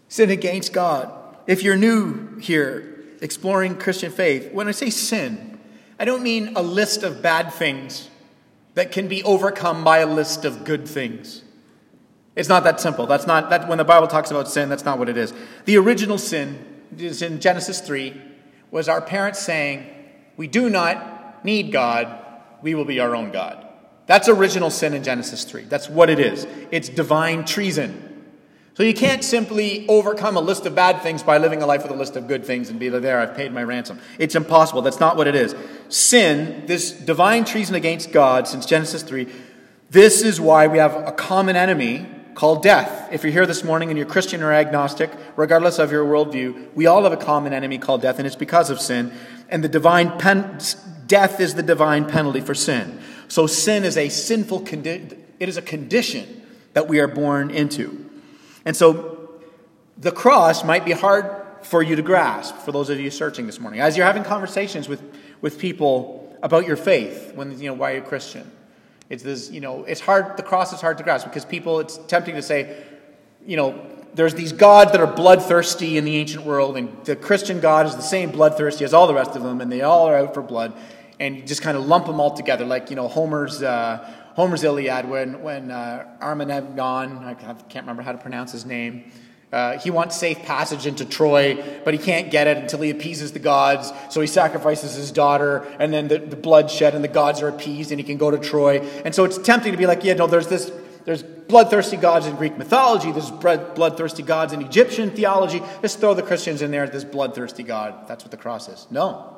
Sin 0.08 0.30
against 0.30 0.74
God. 0.74 1.12
If 1.48 1.64
you're 1.64 1.78
new 1.78 2.38
here, 2.38 3.04
exploring 3.22 3.78
Christian 3.78 4.12
faith, 4.12 4.52
when 4.52 4.68
I 4.68 4.72
say 4.72 4.90
sin, 4.90 5.60
I 6.00 6.06
don't 6.06 6.24
mean 6.24 6.54
a 6.56 6.62
list 6.62 7.04
of 7.04 7.22
bad 7.22 7.52
things 7.54 8.10
that 8.76 8.92
can 8.92 9.08
be 9.08 9.24
overcome 9.24 9.84
by 9.84 10.00
a 10.00 10.06
list 10.06 10.46
of 10.46 10.64
good 10.64 10.88
things. 10.88 11.44
It's 12.36 12.50
not 12.50 12.64
that 12.66 12.80
simple. 12.80 13.08
That's 13.08 13.26
not 13.26 13.50
that 13.50 13.68
when 13.68 13.80
the 13.80 13.84
Bible 13.84 14.08
talks 14.08 14.30
about 14.30 14.48
sin, 14.48 14.70
that's 14.70 14.86
not 14.86 15.00
what 15.00 15.10
it 15.10 15.18
is. 15.18 15.34
The 15.66 15.78
original 15.78 16.20
sin 16.20 16.64
is 16.96 17.24
in 17.24 17.40
Genesis 17.40 17.82
3 17.82 18.14
was 18.70 18.88
our 18.88 19.02
parents 19.02 19.40
saying, 19.40 19.88
"We 20.36 20.46
do 20.46 20.70
not 20.70 21.17
need 21.48 21.72
God, 21.72 22.08
we 22.62 22.76
will 22.76 22.86
be 22.86 23.00
our 23.00 23.16
own 23.16 23.32
God." 23.32 23.66
That's 24.06 24.30
original 24.30 24.70
sin 24.70 24.94
in 24.94 25.04
Genesis 25.04 25.44
3. 25.44 25.64
That's 25.64 25.90
what 25.90 26.10
it 26.10 26.20
is. 26.20 26.48
It's 26.72 26.90
divine 26.90 27.44
treason. 27.44 28.04
So 28.78 28.84
you 28.84 28.94
can't 28.94 29.24
simply 29.24 29.86
overcome 29.88 30.38
a 30.38 30.40
list 30.40 30.68
of 30.68 30.76
bad 30.76 31.02
things 31.02 31.24
by 31.24 31.40
living 31.40 31.64
a 31.64 31.66
life 31.66 31.82
with 31.82 31.92
a 31.92 31.96
list 31.96 32.16
of 32.16 32.28
good 32.28 32.46
things 32.46 32.70
and 32.70 32.80
be 32.80 32.92
like, 32.92 33.02
there, 33.02 33.20
I've 33.20 33.36
paid 33.36 33.52
my 33.52 33.64
ransom. 33.64 34.00
It's 34.20 34.36
impossible. 34.36 34.84
That's 34.84 35.00
not 35.00 35.18
what 35.18 35.28
it 35.28 35.34
is. 35.34 35.56
Sin, 35.90 36.64
this 36.68 36.92
divine 36.92 37.44
treason 37.44 37.74
against 37.74 38.12
God 38.12 38.48
since 38.48 38.68
Genesis 38.68 39.02
3, 39.02 39.28
this 39.90 40.22
is 40.22 40.40
why 40.40 40.68
we 40.68 40.78
have 40.78 40.94
a 40.94 41.12
common 41.12 41.56
enemy 41.56 42.06
called 42.36 42.62
death. 42.62 43.10
If 43.12 43.24
you're 43.24 43.34
here 43.34 43.48
this 43.48 43.64
morning 43.64 43.90
and 43.90 43.98
you're 43.98 44.08
Christian 44.08 44.44
or 44.44 44.54
agnostic, 44.54 45.10
regardless 45.36 45.80
of 45.80 45.92
your 45.92 46.06
worldview, 46.06 46.76
we 46.76 46.86
all 46.86 47.02
have 47.02 47.12
a 47.12 47.18
common 47.18 47.54
enemy 47.54 47.80
called 47.80 48.04
death, 48.04 48.20
and 48.20 48.28
it's 48.28 48.36
because 48.36 48.70
of 48.70 48.80
sin. 48.80 49.12
And 49.50 49.64
the 49.64 49.70
divine 49.70 50.20
pen- 50.20 50.60
death 51.08 51.40
is 51.40 51.56
the 51.56 51.64
divine 51.64 52.06
penalty 52.06 52.42
for 52.42 52.54
sin. 52.54 53.00
So 53.28 53.48
sin 53.48 53.84
is 53.84 53.98
a 53.98 54.10
sinful 54.10 54.62
condition. 54.62 55.24
It 55.40 55.50
is 55.50 55.58
a 55.58 55.62
condition 55.62 56.44
that 56.74 56.88
we 56.88 57.00
are 57.00 57.08
born 57.08 57.52
into. 57.52 58.10
And 58.66 58.76
so 58.76 59.42
the 59.98 60.12
cross 60.12 60.64
might 60.64 60.86
be 60.86 60.92
hard 60.92 61.26
for 61.64 61.82
you 61.82 61.96
to 61.96 62.02
grasp, 62.02 62.56
for 62.58 62.72
those 62.72 62.90
of 62.90 63.00
you 63.00 63.10
searching 63.12 63.46
this 63.46 63.60
morning. 63.60 63.80
As 63.80 63.98
you're 63.98 64.06
having 64.06 64.24
conversations 64.24 64.88
with, 64.88 65.02
with 65.42 65.60
people 65.60 66.38
about 66.42 66.68
your 66.68 66.76
faith, 66.76 67.34
when, 67.36 67.60
you 67.60 67.68
know, 67.68 67.74
why 67.74 67.92
you're 67.92 68.04
you 68.04 68.08
Christian? 68.08 68.50
It's 69.10 69.24
this, 69.24 69.50
you 69.52 69.62
know, 69.62 69.84
it's 69.86 70.02
hard, 70.02 70.38
the 70.38 70.44
cross 70.44 70.74
is 70.74 70.82
hard 70.82 70.98
to 70.98 71.04
grasp 71.04 71.26
because 71.26 71.46
people, 71.46 71.80
it's 71.80 71.98
tempting 71.98 72.36
to 72.36 72.42
say, 72.42 72.84
you 73.46 73.58
know, 73.58 73.82
there's 74.14 74.34
these 74.34 74.52
gods 74.52 74.92
that 74.92 75.02
are 75.02 75.08
bloodthirsty 75.08 75.98
in 75.98 76.04
the 76.04 76.16
ancient 76.16 76.44
world, 76.44 76.76
and 76.76 77.06
the 77.06 77.16
Christian 77.16 77.60
God 77.60 77.86
is 77.86 77.96
the 77.96 78.02
same 78.02 78.32
bloodthirsty 78.32 78.84
as 78.84 78.94
all 78.94 79.08
the 79.08 79.14
rest 79.14 79.36
of 79.36 79.44
them, 79.44 79.62
and 79.62 79.72
they 79.72 79.82
all 79.82 80.08
are 80.08 80.18
out 80.18 80.34
for 80.34 80.42
blood. 80.42 80.74
And 81.20 81.38
you 81.38 81.44
just 81.44 81.62
kind 81.62 81.78
of 81.78 81.86
lump 81.86 82.06
them 82.06 82.20
all 82.20 82.36
together, 82.36 82.66
like, 82.66 82.90
you 82.90 82.96
know, 82.96 83.08
Homer's. 83.08 83.62
Uh, 83.62 84.14
Homer's 84.38 84.64
Iliad 84.64 85.10
when, 85.10 85.42
when 85.42 85.72
uh, 85.72 86.06
Armageddon, 86.22 86.80
I 86.80 87.34
can't 87.34 87.74
remember 87.74 88.04
how 88.04 88.12
to 88.12 88.20
pronounce 88.20 88.52
his 88.52 88.68
name, 88.68 89.12
uh, 89.52 89.80
he 89.80 89.90
wants 89.90 90.18
safe 90.18 90.40
passage 90.44 90.86
into 90.86 91.06
Troy, 91.06 91.56
but 91.86 91.94
he 91.94 91.98
can't 91.98 92.30
get 92.30 92.48
it 92.48 92.58
until 92.58 92.82
he 92.82 92.90
appeases 92.90 93.32
the 93.32 93.40
gods. 93.40 93.92
So 94.10 94.20
he 94.20 94.28
sacrifices 94.28 94.94
his 94.94 95.12
daughter, 95.12 95.66
and 95.80 95.94
then 95.94 96.10
the, 96.10 96.20
the 96.20 96.36
blood 96.36 96.70
shed, 96.70 96.96
and 96.96 97.04
the 97.04 97.08
gods 97.08 97.42
are 97.42 97.48
appeased, 97.48 97.92
and 97.92 98.00
he 98.00 98.04
can 98.04 98.18
go 98.18 98.30
to 98.30 98.38
Troy. 98.38 98.80
And 99.06 99.16
so 99.16 99.24
it's 99.24 99.38
tempting 99.38 99.72
to 99.72 99.78
be 99.78 99.88
like, 99.88 100.04
yeah, 100.04 100.14
no, 100.14 100.28
there's 100.28 100.50
this, 100.50 100.70
there's 101.06 101.24
bloodthirsty 101.24 101.96
gods 101.96 102.28
in 102.28 102.36
Greek 102.36 102.58
mythology, 102.58 103.12
there's 103.14 103.32
bloodthirsty 103.32 104.22
gods 104.22 104.52
in 104.52 104.62
Egyptian 104.62 105.12
theology. 105.12 105.64
Just 105.82 106.00
throw 106.00 106.14
the 106.14 106.24
Christians 106.24 106.62
in 106.62 106.70
there, 106.70 106.86
this 106.88 107.06
bloodthirsty 107.06 107.64
God. 107.64 108.08
That's 108.08 108.26
what 108.26 108.32
the 108.32 108.38
cross 108.38 108.68
is. 108.68 108.86
No, 108.92 109.38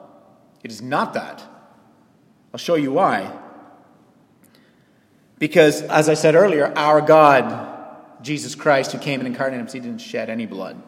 it 0.64 0.72
is 0.72 0.82
not 0.82 1.14
that. 1.14 1.44
I'll 2.54 2.60
show 2.60 2.76
you 2.76 2.92
why. 2.92 3.32
Because, 5.38 5.82
as 5.84 6.10
I 6.10 6.16
said 6.16 6.36
earlier, 6.36 6.74
our 6.76 7.02
God, 7.02 7.96
Jesus 8.22 8.56
Christ, 8.56 8.92
who 8.92 8.98
came 8.98 9.20
and 9.20 9.28
incarnated 9.28 9.60
himself, 9.60 9.84
he 9.84 9.90
didn't 9.90 10.02
shed 10.02 10.30
any 10.30 10.46
blood. 10.46 10.82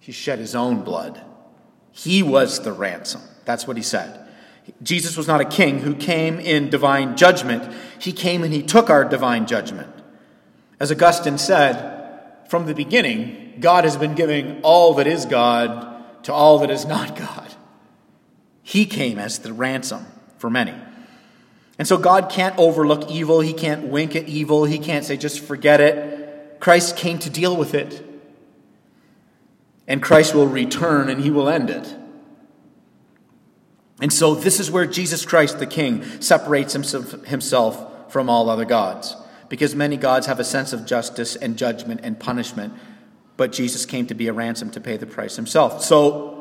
He 0.00 0.12
shed 0.12 0.38
his 0.38 0.54
own 0.54 0.82
blood. 0.82 1.22
He 1.92 2.22
was 2.22 2.60
the 2.60 2.72
ransom. 2.72 3.22
That's 3.44 3.66
what 3.66 3.76
he 3.76 3.82
said. 3.82 4.18
Jesus 4.82 5.16
was 5.16 5.26
not 5.26 5.40
a 5.40 5.44
king 5.44 5.80
who 5.80 5.94
came 5.94 6.38
in 6.38 6.70
divine 6.70 7.16
judgment. 7.16 7.72
He 7.98 8.12
came 8.12 8.44
and 8.44 8.52
he 8.52 8.62
took 8.62 8.90
our 8.90 9.04
divine 9.04 9.46
judgment. 9.46 9.88
As 10.78 10.90
Augustine 10.92 11.38
said, 11.38 12.48
from 12.48 12.66
the 12.66 12.74
beginning, 12.74 13.54
God 13.60 13.84
has 13.84 13.96
been 13.96 14.14
giving 14.14 14.60
all 14.62 14.94
that 14.94 15.06
is 15.06 15.24
God 15.24 16.24
to 16.24 16.32
all 16.32 16.58
that 16.58 16.70
is 16.70 16.84
not 16.84 17.16
God. 17.16 17.54
He 18.62 18.86
came 18.86 19.18
as 19.18 19.38
the 19.38 19.52
ransom 19.52 20.06
for 20.42 20.50
many. 20.50 20.74
And 21.78 21.86
so 21.86 21.96
God 21.96 22.28
can't 22.28 22.58
overlook 22.58 23.08
evil. 23.08 23.38
He 23.38 23.52
can't 23.52 23.84
wink 23.84 24.16
at 24.16 24.28
evil. 24.28 24.64
He 24.64 24.80
can't 24.80 25.04
say, 25.04 25.16
just 25.16 25.38
forget 25.38 25.80
it. 25.80 26.58
Christ 26.58 26.96
came 26.96 27.20
to 27.20 27.30
deal 27.30 27.56
with 27.56 27.74
it. 27.74 28.04
And 29.86 30.02
Christ 30.02 30.34
will 30.34 30.48
return 30.48 31.08
and 31.08 31.20
he 31.20 31.30
will 31.30 31.48
end 31.48 31.70
it. 31.70 31.94
And 34.00 34.12
so 34.12 34.34
this 34.34 34.58
is 34.58 34.68
where 34.68 34.84
Jesus 34.84 35.24
Christ, 35.24 35.60
the 35.60 35.66
King, 35.66 36.02
separates 36.20 36.72
himself 36.72 38.12
from 38.12 38.28
all 38.28 38.50
other 38.50 38.64
gods. 38.64 39.14
Because 39.48 39.76
many 39.76 39.96
gods 39.96 40.26
have 40.26 40.40
a 40.40 40.44
sense 40.44 40.72
of 40.72 40.84
justice 40.84 41.36
and 41.36 41.56
judgment 41.56 42.00
and 42.02 42.18
punishment, 42.18 42.74
but 43.36 43.52
Jesus 43.52 43.86
came 43.86 44.08
to 44.08 44.14
be 44.14 44.26
a 44.26 44.32
ransom 44.32 44.72
to 44.72 44.80
pay 44.80 44.96
the 44.96 45.06
price 45.06 45.36
himself. 45.36 45.84
So, 45.84 46.40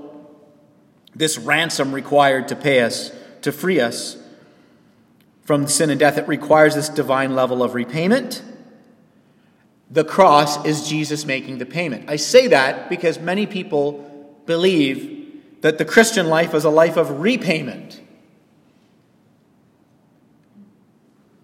this 1.13 1.37
ransom 1.37 1.93
required 1.93 2.47
to 2.47 2.55
pay 2.55 2.81
us 2.81 3.11
to 3.41 3.51
free 3.51 3.79
us 3.79 4.17
from 5.43 5.67
sin 5.67 5.89
and 5.89 5.99
death, 5.99 6.17
it 6.17 6.27
requires 6.27 6.75
this 6.75 6.89
divine 6.89 7.35
level 7.35 7.63
of 7.63 7.73
repayment. 7.73 8.41
The 9.89 10.05
cross 10.05 10.63
is 10.65 10.87
Jesus 10.87 11.25
making 11.25 11.57
the 11.57 11.65
payment. 11.65 12.09
I 12.09 12.15
say 12.15 12.47
that 12.47 12.89
because 12.89 13.19
many 13.19 13.45
people 13.45 14.41
believe 14.45 15.41
that 15.61 15.77
the 15.77 15.85
Christian 15.85 16.27
life 16.27 16.53
is 16.53 16.63
a 16.63 16.69
life 16.69 16.97
of 16.97 17.19
repayment. 17.19 17.99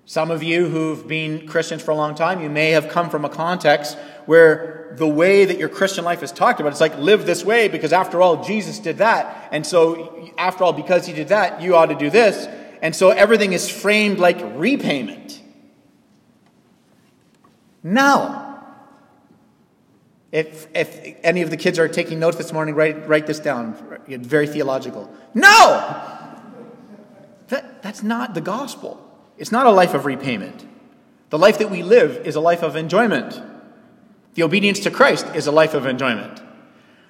Some 0.06 0.32
of 0.32 0.42
you 0.42 0.70
who've 0.70 1.06
been 1.06 1.46
Christians 1.46 1.82
for 1.82 1.92
a 1.92 1.96
long 1.96 2.16
time, 2.16 2.42
you 2.42 2.50
may 2.50 2.72
have 2.72 2.88
come 2.88 3.10
from 3.10 3.26
a 3.26 3.30
context 3.30 3.98
where 4.26 4.77
the 4.92 5.08
way 5.08 5.46
that 5.46 5.58
your 5.58 5.70
Christian 5.70 6.04
life 6.04 6.24
is 6.24 6.32
talked 6.32 6.60
about, 6.60 6.72
it's 6.72 6.82
like 6.82 6.98
live 6.98 7.26
this 7.26 7.44
way 7.44 7.68
because 7.68 7.94
after 7.94 8.22
all, 8.22 8.44
Jesus 8.44 8.80
did 8.80 8.98
that. 9.00 9.50
And 9.52 9.66
so, 9.66 10.32
after 10.38 10.64
all, 10.64 10.74
because 10.74 11.06
he 11.06 11.14
did 11.14 11.30
that, 11.30 11.62
you 11.62 11.76
ought 11.76 11.88
to 11.88 11.96
do 11.96 12.10
this. 12.10 12.48
And 12.82 12.96
so 12.96 13.10
everything 13.10 13.54
is 13.54 13.70
framed 13.70 14.20
like 14.20 14.40
repayment. 14.56 15.42
No. 17.84 18.44
If, 20.32 20.68
if 20.76 21.18
any 21.24 21.42
of 21.42 21.50
the 21.50 21.58
kids 21.58 21.80
are 21.80 21.88
taking 21.88 22.20
notes 22.20 22.38
this 22.38 22.52
morning, 22.52 22.76
write, 22.76 23.08
write 23.08 23.28
this 23.28 23.40
down. 23.40 24.04
Very 24.08 24.48
theological. 24.48 25.12
No! 25.34 26.04
That, 27.48 27.82
that's 27.82 28.04
not 28.04 28.34
the 28.34 28.42
gospel. 28.42 29.04
It's 29.38 29.52
not 29.52 29.66
a 29.66 29.72
life 29.72 29.94
of 29.94 30.06
repayment. 30.06 30.68
The 31.30 31.38
life 31.38 31.60
that 31.60 31.72
we 31.72 31.82
live 31.82 32.28
is 32.28 32.36
a 32.36 32.42
life 32.42 32.62
of 32.62 32.76
enjoyment. 32.76 33.42
The 34.38 34.44
obedience 34.44 34.82
to 34.82 34.92
Christ 34.92 35.26
is 35.34 35.48
a 35.48 35.52
life 35.52 35.74
of 35.74 35.88
enjoyment. 35.88 36.40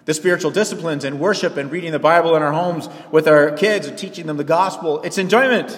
The 0.06 0.14
spiritual 0.14 0.50
disciplines 0.50 1.04
and 1.04 1.20
worship 1.20 1.58
and 1.58 1.70
reading 1.70 1.92
the 1.92 2.00
Bible 2.00 2.38
in 2.38 2.42
our 2.42 2.54
homes 2.54 2.88
with 3.12 3.28
our 3.28 3.52
kids 3.52 3.86
and 3.86 3.98
teaching 3.98 4.28
them 4.28 4.38
the 4.38 4.46
gospel, 4.46 5.02
it's 5.02 5.18
enjoyment. 5.18 5.78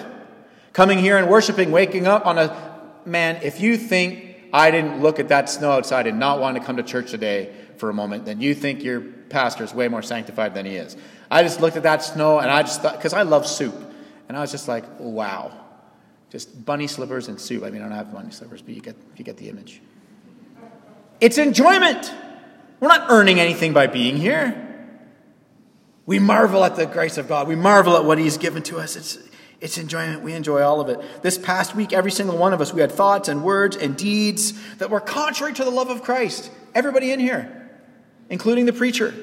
Coming 0.72 1.00
here 1.00 1.18
and 1.18 1.28
worshiping, 1.28 1.72
waking 1.72 2.06
up 2.06 2.24
on 2.24 2.38
a 2.38 2.56
man, 3.04 3.40
if 3.42 3.60
you 3.60 3.76
think 3.76 4.36
I 4.52 4.70
didn't 4.70 5.02
look 5.02 5.18
at 5.18 5.26
that 5.30 5.50
snow 5.50 5.72
outside 5.72 6.06
and 6.06 6.20
not 6.20 6.38
want 6.38 6.56
to 6.56 6.62
come 6.62 6.76
to 6.76 6.84
church 6.84 7.10
today 7.10 7.52
for 7.78 7.90
a 7.90 7.94
moment, 7.94 8.26
then 8.26 8.40
you 8.40 8.54
think 8.54 8.84
your 8.84 9.00
pastor 9.00 9.64
is 9.64 9.74
way 9.74 9.88
more 9.88 10.02
sanctified 10.02 10.54
than 10.54 10.66
he 10.66 10.76
is. 10.76 10.96
I 11.32 11.42
just 11.42 11.60
looked 11.60 11.76
at 11.76 11.82
that 11.82 12.04
snow 12.04 12.38
and 12.38 12.48
I 12.48 12.62
just 12.62 12.80
thought, 12.80 12.96
because 12.96 13.12
I 13.12 13.22
love 13.22 13.44
soup, 13.44 13.74
and 14.28 14.36
I 14.36 14.40
was 14.40 14.52
just 14.52 14.68
like, 14.68 14.84
wow. 15.00 15.50
Just 16.30 16.64
bunny 16.64 16.86
slippers 16.86 17.26
and 17.26 17.40
soup. 17.40 17.64
I 17.64 17.70
mean, 17.70 17.82
I 17.82 17.88
don't 17.88 17.96
have 17.96 18.12
bunny 18.12 18.30
slippers, 18.30 18.62
but 18.62 18.72
you 18.72 18.80
get, 18.80 18.94
you 19.16 19.24
get 19.24 19.36
the 19.36 19.48
image. 19.48 19.82
It's 21.20 21.38
enjoyment. 21.38 22.12
We're 22.80 22.88
not 22.88 23.10
earning 23.10 23.38
anything 23.38 23.72
by 23.72 23.86
being 23.86 24.16
here. 24.16 24.66
We 26.06 26.18
marvel 26.18 26.64
at 26.64 26.76
the 26.76 26.86
grace 26.86 27.18
of 27.18 27.28
God. 27.28 27.46
We 27.46 27.56
marvel 27.56 27.96
at 27.96 28.04
what 28.04 28.18
He's 28.18 28.38
given 28.38 28.62
to 28.64 28.78
us. 28.78 28.96
It's, 28.96 29.18
it's 29.60 29.76
enjoyment. 29.76 30.22
We 30.22 30.32
enjoy 30.32 30.62
all 30.62 30.80
of 30.80 30.88
it. 30.88 31.22
This 31.22 31.36
past 31.36 31.76
week, 31.76 31.92
every 31.92 32.10
single 32.10 32.38
one 32.38 32.52
of 32.52 32.60
us, 32.60 32.72
we 32.72 32.80
had 32.80 32.90
thoughts 32.90 33.28
and 33.28 33.44
words 33.44 33.76
and 33.76 33.96
deeds 33.96 34.54
that 34.76 34.90
were 34.90 35.00
contrary 35.00 35.52
to 35.52 35.64
the 35.64 35.70
love 35.70 35.90
of 35.90 36.02
Christ. 36.02 36.50
Everybody 36.74 37.12
in 37.12 37.20
here, 37.20 37.70
including 38.30 38.64
the 38.64 38.72
preacher. 38.72 39.14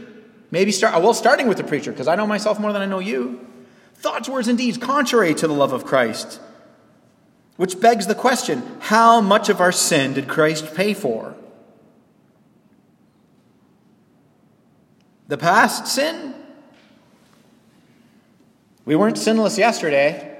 Maybe 0.52 0.72
start, 0.72 1.02
well, 1.02 1.14
starting 1.14 1.48
with 1.48 1.58
the 1.58 1.64
preacher, 1.64 1.92
because 1.92 2.08
I 2.08 2.16
know 2.16 2.28
myself 2.28 2.60
more 2.60 2.72
than 2.72 2.82
I 2.82 2.86
know 2.86 3.00
you. 3.00 3.46
Thoughts, 3.96 4.30
words, 4.30 4.48
and 4.48 4.58
deeds 4.58 4.78
contrary 4.78 5.34
to 5.34 5.48
the 5.48 5.54
love 5.54 5.74
of 5.74 5.84
Christ. 5.84 6.40
Which 7.58 7.82
begs 7.82 8.06
the 8.06 8.16
question 8.16 8.62
how 8.80 9.20
much 9.20 9.50
of 9.50 9.60
our 9.60 9.72
sin 9.72 10.14
did 10.14 10.28
Christ 10.28 10.76
pay 10.76 10.94
for? 10.94 11.36
The 15.28 15.38
past 15.38 15.88
sin? 15.88 16.34
We 18.86 18.96
weren't 18.96 19.18
sinless 19.18 19.58
yesterday. 19.58 20.34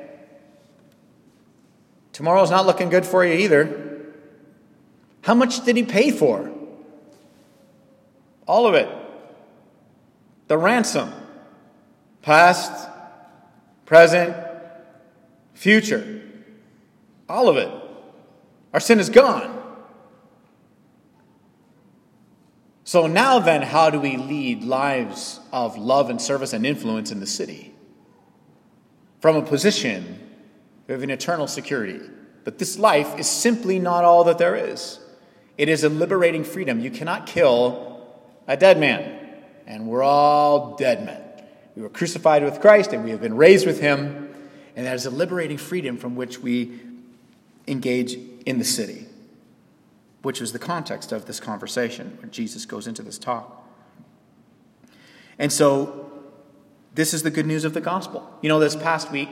Tomorrow's 2.14 2.50
not 2.50 2.66
looking 2.66 2.90
good 2.90 3.06
for 3.06 3.26
you 3.26 3.34
either. 3.34 3.88
How 5.22 5.34
much 5.34 5.66
did 5.66 5.76
he 5.76 5.84
pay 5.84 6.12
for? 6.12 6.50
All 8.48 8.66
of 8.66 8.74
it. 8.74 8.90
The 10.48 10.58
ransom. 10.58 11.12
Past, 12.22 12.90
present, 13.86 14.36
future. 15.54 16.22
All 17.28 17.50
of 17.50 17.58
it. 17.58 17.70
Our 18.74 18.80
sin 18.80 19.00
is 19.00 19.10
gone. 19.10 19.57
So 22.88 23.06
now 23.06 23.40
then, 23.40 23.64
how 23.64 23.90
do 23.90 24.00
we 24.00 24.16
lead 24.16 24.64
lives 24.64 25.42
of 25.52 25.78
love 25.78 26.10
and 26.10 26.22
service 26.22 26.54
and 26.54 26.66
influence 26.66 27.12
in 27.12 27.20
the 27.20 27.28
city? 27.28 27.74
From 29.20 29.36
a 29.36 29.42
position 29.42 30.22
of 30.88 31.04
an 31.04 31.10
eternal 31.10 31.48
security. 31.48 32.00
That 32.46 32.60
this 32.60 32.80
life 32.80 33.20
is 33.20 33.28
simply 33.28 33.78
not 33.78 34.06
all 34.06 34.24
that 34.24 34.38
there 34.38 34.56
is. 34.56 35.02
It 35.58 35.68
is 35.68 35.84
a 35.84 35.90
liberating 35.90 36.46
freedom. 36.46 36.80
You 36.80 36.90
cannot 36.90 37.26
kill 37.28 38.08
a 38.48 38.56
dead 38.56 38.80
man. 38.80 39.20
And 39.66 39.90
we're 39.90 40.02
all 40.02 40.78
dead 40.78 41.06
men. 41.06 41.22
We 41.76 41.82
were 41.82 41.90
crucified 41.90 42.42
with 42.42 42.62
Christ 42.62 42.94
and 42.94 43.04
we 43.04 43.10
have 43.10 43.20
been 43.20 43.36
raised 43.36 43.68
with 43.68 43.82
him. 43.82 44.34
And 44.78 44.86
that 44.86 44.96
is 44.96 45.06
a 45.06 45.12
liberating 45.12 45.58
freedom 45.58 45.98
from 45.98 46.16
which 46.16 46.40
we 46.40 46.80
engage 47.68 48.18
in 48.46 48.60
the 48.60 48.64
city 48.64 49.07
which 50.28 50.42
was 50.42 50.52
the 50.52 50.60
context 50.60 51.14
of 51.14 51.24
this 51.24 51.40
conversation 51.40 52.18
when 52.20 52.30
Jesus 52.32 52.66
goes 52.66 52.86
into 52.86 53.02
this 53.02 53.18
talk. 53.18 53.66
And 55.40 55.54
so, 55.54 56.12
this 56.96 57.14
is 57.14 57.24
the 57.24 57.32
good 57.32 57.46
news 57.46 57.64
of 57.64 57.74
the 57.74 57.80
gospel. 57.80 58.30
You 58.42 58.50
know, 58.50 58.60
this 58.60 58.76
past 58.76 59.10
week, 59.10 59.30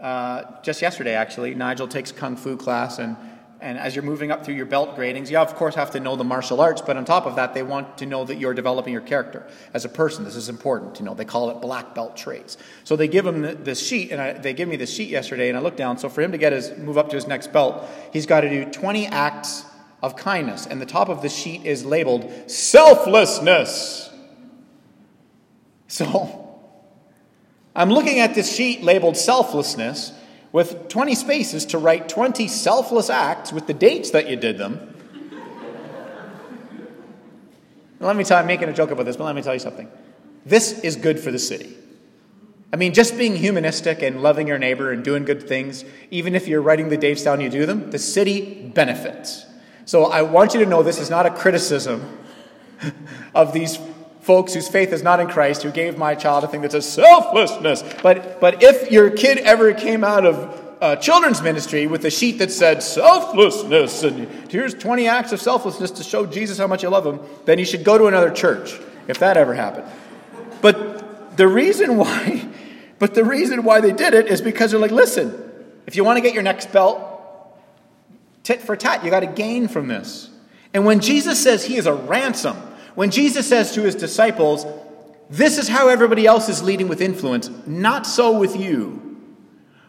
uh, 0.00 0.44
just 0.62 0.80
yesterday 0.80 1.12
actually, 1.12 1.54
Nigel 1.54 1.86
takes 1.86 2.10
kung 2.10 2.36
fu 2.36 2.56
class, 2.56 2.98
and, 2.98 3.18
and 3.60 3.76
as 3.76 3.94
you're 3.94 4.02
moving 4.02 4.30
up 4.30 4.46
through 4.46 4.54
your 4.54 4.64
belt 4.64 4.96
gradings, 4.96 5.30
you 5.30 5.36
of 5.36 5.54
course 5.56 5.74
have 5.74 5.90
to 5.90 6.00
know 6.00 6.16
the 6.16 6.24
martial 6.24 6.62
arts, 6.62 6.80
but 6.80 6.96
on 6.96 7.04
top 7.04 7.26
of 7.26 7.36
that, 7.36 7.52
they 7.52 7.62
want 7.62 7.98
to 7.98 8.06
know 8.06 8.24
that 8.24 8.36
you're 8.36 8.54
developing 8.54 8.94
your 8.94 9.02
character 9.02 9.46
as 9.74 9.84
a 9.84 9.90
person. 9.90 10.24
This 10.24 10.36
is 10.36 10.48
important. 10.48 11.00
You 11.00 11.04
know, 11.04 11.12
they 11.12 11.26
call 11.26 11.50
it 11.50 11.60
black 11.60 11.94
belt 11.94 12.16
traits. 12.16 12.56
So 12.84 12.96
they 12.96 13.08
give 13.08 13.26
him 13.26 13.62
this 13.62 13.86
sheet, 13.86 14.10
and 14.10 14.22
I, 14.22 14.32
they 14.32 14.54
give 14.54 14.70
me 14.70 14.76
this 14.76 14.90
sheet 14.90 15.10
yesterday, 15.10 15.50
and 15.50 15.58
I 15.58 15.60
look 15.60 15.76
down. 15.76 15.98
So 15.98 16.08
for 16.08 16.22
him 16.22 16.32
to 16.32 16.38
get 16.38 16.54
his 16.54 16.74
move 16.78 16.96
up 16.96 17.10
to 17.10 17.14
his 17.14 17.26
next 17.26 17.52
belt, 17.52 17.84
he's 18.10 18.24
got 18.24 18.40
to 18.40 18.48
do 18.48 18.64
20 18.64 19.06
acts 19.08 19.66
of 20.02 20.16
kindness. 20.16 20.66
And 20.66 20.80
the 20.80 20.86
top 20.86 21.08
of 21.08 21.22
the 21.22 21.28
sheet 21.28 21.64
is 21.64 21.84
labeled 21.84 22.50
selflessness. 22.50 24.10
So, 25.86 26.58
I'm 27.74 27.90
looking 27.90 28.18
at 28.18 28.34
this 28.34 28.54
sheet 28.54 28.82
labeled 28.82 29.16
selflessness 29.16 30.12
with 30.50 30.88
20 30.88 31.14
spaces 31.14 31.66
to 31.66 31.78
write 31.78 32.08
20 32.08 32.48
selfless 32.48 33.08
acts 33.08 33.52
with 33.52 33.66
the 33.66 33.74
dates 33.74 34.10
that 34.10 34.28
you 34.28 34.36
did 34.36 34.58
them. 34.58 34.88
let 38.00 38.16
me 38.16 38.24
tell 38.24 38.38
you, 38.38 38.40
I'm 38.40 38.46
making 38.46 38.68
a 38.68 38.72
joke 38.72 38.90
about 38.90 39.06
this, 39.06 39.16
but 39.16 39.24
let 39.24 39.36
me 39.36 39.42
tell 39.42 39.54
you 39.54 39.60
something. 39.60 39.88
This 40.44 40.80
is 40.80 40.96
good 40.96 41.20
for 41.20 41.30
the 41.30 41.38
city. 41.38 41.76
I 42.72 42.76
mean, 42.76 42.94
just 42.94 43.16
being 43.16 43.36
humanistic 43.36 44.02
and 44.02 44.22
loving 44.22 44.48
your 44.48 44.58
neighbor 44.58 44.92
and 44.92 45.04
doing 45.04 45.24
good 45.24 45.46
things, 45.46 45.84
even 46.10 46.34
if 46.34 46.48
you're 46.48 46.62
writing 46.62 46.88
the 46.88 46.96
dates 46.96 47.22
down, 47.22 47.40
you 47.40 47.50
do 47.50 47.66
them, 47.66 47.90
the 47.90 47.98
city 47.98 48.70
benefits. 48.74 49.46
So 49.84 50.06
I 50.06 50.22
want 50.22 50.54
you 50.54 50.60
to 50.60 50.66
know 50.66 50.82
this 50.82 51.00
is 51.00 51.10
not 51.10 51.26
a 51.26 51.30
criticism 51.30 52.18
of 53.34 53.52
these 53.52 53.78
folks 54.20 54.54
whose 54.54 54.68
faith 54.68 54.92
is 54.92 55.02
not 55.02 55.20
in 55.20 55.28
Christ, 55.28 55.62
who 55.62 55.70
gave 55.70 55.98
my 55.98 56.14
child 56.14 56.44
a 56.44 56.48
thing 56.48 56.62
that 56.62 56.72
says 56.72 56.90
selflessness. 56.90 57.82
But, 58.02 58.40
but 58.40 58.62
if 58.62 58.90
your 58.90 59.10
kid 59.10 59.38
ever 59.38 59.74
came 59.74 60.04
out 60.04 60.24
of 60.24 60.76
uh, 60.80 60.96
children's 60.96 61.42
ministry 61.42 61.86
with 61.86 62.04
a 62.04 62.10
sheet 62.10 62.38
that 62.38 62.50
said 62.50 62.82
selflessness, 62.82 64.04
and 64.04 64.28
here's 64.50 64.74
20 64.74 65.08
acts 65.08 65.32
of 65.32 65.40
selflessness 65.40 65.90
to 65.92 66.04
show 66.04 66.26
Jesus 66.26 66.58
how 66.58 66.68
much 66.68 66.82
you 66.82 66.88
love 66.88 67.06
him, 67.06 67.20
then 67.44 67.58
you 67.58 67.64
should 67.64 67.84
go 67.84 67.98
to 67.98 68.06
another 68.06 68.30
church 68.30 68.80
if 69.08 69.18
that 69.18 69.36
ever 69.36 69.54
happened. 69.54 69.86
But 70.60 71.36
the 71.36 71.48
reason 71.48 71.96
why, 71.96 72.48
but 73.00 73.14
the 73.14 73.24
reason 73.24 73.64
why 73.64 73.80
they 73.80 73.92
did 73.92 74.14
it 74.14 74.28
is 74.28 74.40
because 74.40 74.70
they're 74.70 74.80
like, 74.80 74.92
listen, 74.92 75.36
if 75.86 75.96
you 75.96 76.04
want 76.04 76.16
to 76.18 76.20
get 76.20 76.32
your 76.32 76.44
next 76.44 76.72
belt, 76.72 77.11
tit 78.42 78.60
for 78.62 78.76
tat. 78.76 79.04
You 79.04 79.10
got 79.10 79.20
to 79.20 79.26
gain 79.26 79.68
from 79.68 79.88
this. 79.88 80.30
And 80.74 80.84
when 80.84 81.00
Jesus 81.00 81.42
says 81.42 81.64
he 81.64 81.76
is 81.76 81.86
a 81.86 81.94
ransom, 81.94 82.56
when 82.94 83.10
Jesus 83.10 83.48
says 83.48 83.72
to 83.72 83.82
his 83.82 83.94
disciples, 83.94 84.66
this 85.30 85.58
is 85.58 85.68
how 85.68 85.88
everybody 85.88 86.26
else 86.26 86.48
is 86.48 86.62
leading 86.62 86.88
with 86.88 87.00
influence, 87.00 87.50
not 87.66 88.06
so 88.06 88.38
with 88.38 88.56
you. 88.56 89.00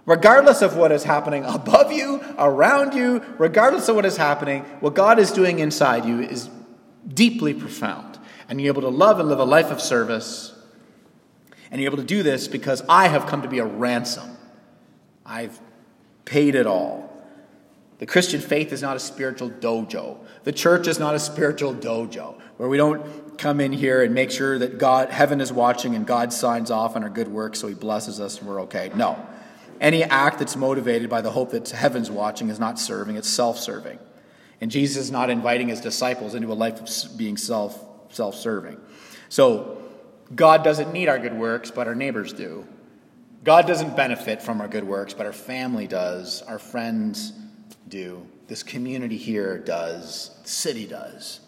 Regardless 0.05 0.61
of 0.61 0.75
what 0.75 0.91
is 0.91 1.03
happening 1.03 1.45
above 1.45 1.91
you, 1.91 2.21
around 2.37 2.93
you, 2.93 3.23
regardless 3.37 3.87
of 3.87 3.95
what 3.95 4.05
is 4.05 4.17
happening, 4.17 4.63
what 4.79 4.93
God 4.93 5.19
is 5.19 5.31
doing 5.31 5.59
inside 5.59 6.05
you 6.05 6.21
is 6.21 6.49
deeply 7.07 7.53
profound. 7.53 8.19
And 8.49 8.59
you're 8.59 8.73
able 8.73 8.81
to 8.81 8.89
love 8.89 9.19
and 9.19 9.29
live 9.29 9.39
a 9.39 9.45
life 9.45 9.71
of 9.71 9.81
service. 9.81 10.53
And 11.71 11.81
you're 11.81 11.89
able 11.89 12.01
to 12.01 12.07
do 12.07 12.21
this 12.21 12.47
because 12.47 12.83
I 12.89 13.07
have 13.07 13.25
come 13.27 13.41
to 13.43 13.47
be 13.47 13.59
a 13.59 13.65
ransom. 13.65 14.37
I've 15.25 15.57
paid 16.25 16.55
it 16.55 16.67
all. 16.67 17.12
The 18.03 18.07
Christian 18.07 18.41
faith 18.41 18.73
is 18.73 18.81
not 18.81 18.97
a 18.97 18.99
spiritual 18.99 19.49
dojo. 19.49 20.17
The 20.43 20.51
church 20.51 20.89
is 20.89 20.99
not 20.99 21.15
a 21.15 21.19
spiritual 21.19 21.73
dojo 21.73 22.37
where 22.57 22.67
we 22.67 22.75
don't 22.75 23.37
come 23.37 23.61
in 23.61 23.71
here 23.71 24.03
and 24.03 24.13
make 24.13 24.29
sure 24.29 24.59
that 24.59 24.77
God, 24.77 25.09
heaven 25.09 25.39
is 25.39 25.53
watching 25.53 25.95
and 25.95 26.05
God 26.05 26.33
signs 26.33 26.69
off 26.69 26.97
on 26.97 27.03
our 27.03 27.09
good 27.09 27.29
works 27.29 27.59
so 27.59 27.69
he 27.69 27.73
blesses 27.73 28.19
us 28.19 28.39
and 28.39 28.49
we're 28.49 28.63
okay. 28.63 28.91
No. 28.93 29.25
Any 29.79 30.03
act 30.03 30.39
that's 30.39 30.57
motivated 30.57 31.09
by 31.09 31.21
the 31.21 31.31
hope 31.31 31.51
that 31.51 31.69
heaven's 31.69 32.11
watching 32.11 32.49
is 32.49 32.59
not 32.59 32.77
serving, 32.77 33.15
it's 33.15 33.29
self 33.29 33.57
serving. 33.57 33.99
And 34.59 34.69
Jesus 34.69 35.05
is 35.05 35.09
not 35.09 35.29
inviting 35.29 35.69
his 35.69 35.79
disciples 35.79 36.35
into 36.35 36.51
a 36.51 36.55
life 36.55 36.81
of 36.81 37.17
being 37.17 37.37
self 37.37 37.81
self 38.09 38.35
serving. 38.35 38.81
So, 39.29 39.81
God 40.35 40.61
doesn't 40.65 40.91
need 40.91 41.07
our 41.07 41.19
good 41.19 41.37
works, 41.37 41.71
but 41.71 41.87
our 41.87 41.95
neighbors 41.95 42.33
do. 42.33 42.67
God 43.45 43.65
doesn't 43.65 43.95
benefit 43.95 44.41
from 44.41 44.59
our 44.59 44.67
good 44.67 44.83
works, 44.83 45.13
but 45.13 45.25
our 45.25 45.31
family 45.31 45.87
does, 45.87 46.41
our 46.41 46.59
friends 46.59 47.31
do, 47.93 48.27
this 48.47 48.63
community 48.63 49.17
here 49.17 49.57
does, 49.59 50.31
the 50.41 50.49
city 50.49 50.87
does. 50.87 51.39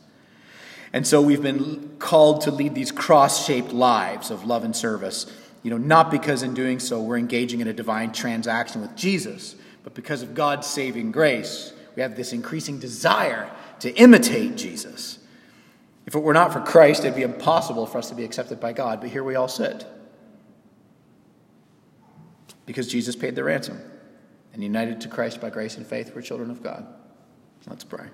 And 0.93 1.05
so 1.05 1.21
we've 1.21 1.41
been 1.41 1.97
called 1.97 2.41
to 2.41 2.51
lead 2.51 2.75
these 2.75 2.91
cross 2.91 3.45
shaped 3.45 3.73
lives 3.73 4.29
of 4.29 4.45
love 4.45 4.63
and 4.63 4.75
service, 4.75 5.25
you 5.63 5.71
know, 5.71 5.77
not 5.77 6.12
because 6.12 6.43
in 6.43 6.53
doing 6.53 6.79
so 6.79 7.01
we're 7.01 7.17
engaging 7.17 7.62
in 7.62 7.67
a 7.67 7.73
divine 7.73 8.13
transaction 8.13 8.81
with 8.81 8.95
Jesus, 8.95 9.55
but 9.84 9.95
because 9.95 10.21
of 10.21 10.36
God's 10.36 10.67
saving 10.67 11.12
grace. 11.12 11.73
We 11.95 12.01
have 12.03 12.15
this 12.15 12.31
increasing 12.31 12.79
desire 12.79 13.49
to 13.79 13.93
imitate 13.95 14.55
Jesus. 14.55 15.17
If 16.05 16.13
it 16.13 16.19
were 16.19 16.34
not 16.34 16.53
for 16.53 16.62
Christ, 16.62 17.03
it'd 17.03 17.15
be 17.15 17.23
impossible 17.23 17.88
for 17.88 17.97
us 17.97 18.10
to 18.10 18.15
be 18.15 18.23
accepted 18.23 18.60
by 18.60 18.73
God, 18.73 19.01
but 19.01 19.10
here 19.10 19.23
we 19.23 19.36
all 19.36 19.47
sit 19.47 19.86
because 22.65 22.88
Jesus 22.88 23.15
paid 23.15 23.36
the 23.36 23.43
ransom. 23.43 23.79
And 24.56 24.63
united 24.63 25.02
to 25.02 25.10
Christ 25.10 25.41
by 25.41 25.50
grace 25.50 25.76
and 25.76 25.86
faith, 25.86 26.13
we're 26.15 26.22
children 26.22 26.50
of 26.50 26.63
God. 26.63 26.88
Let's 27.68 27.84
pray. 27.84 28.08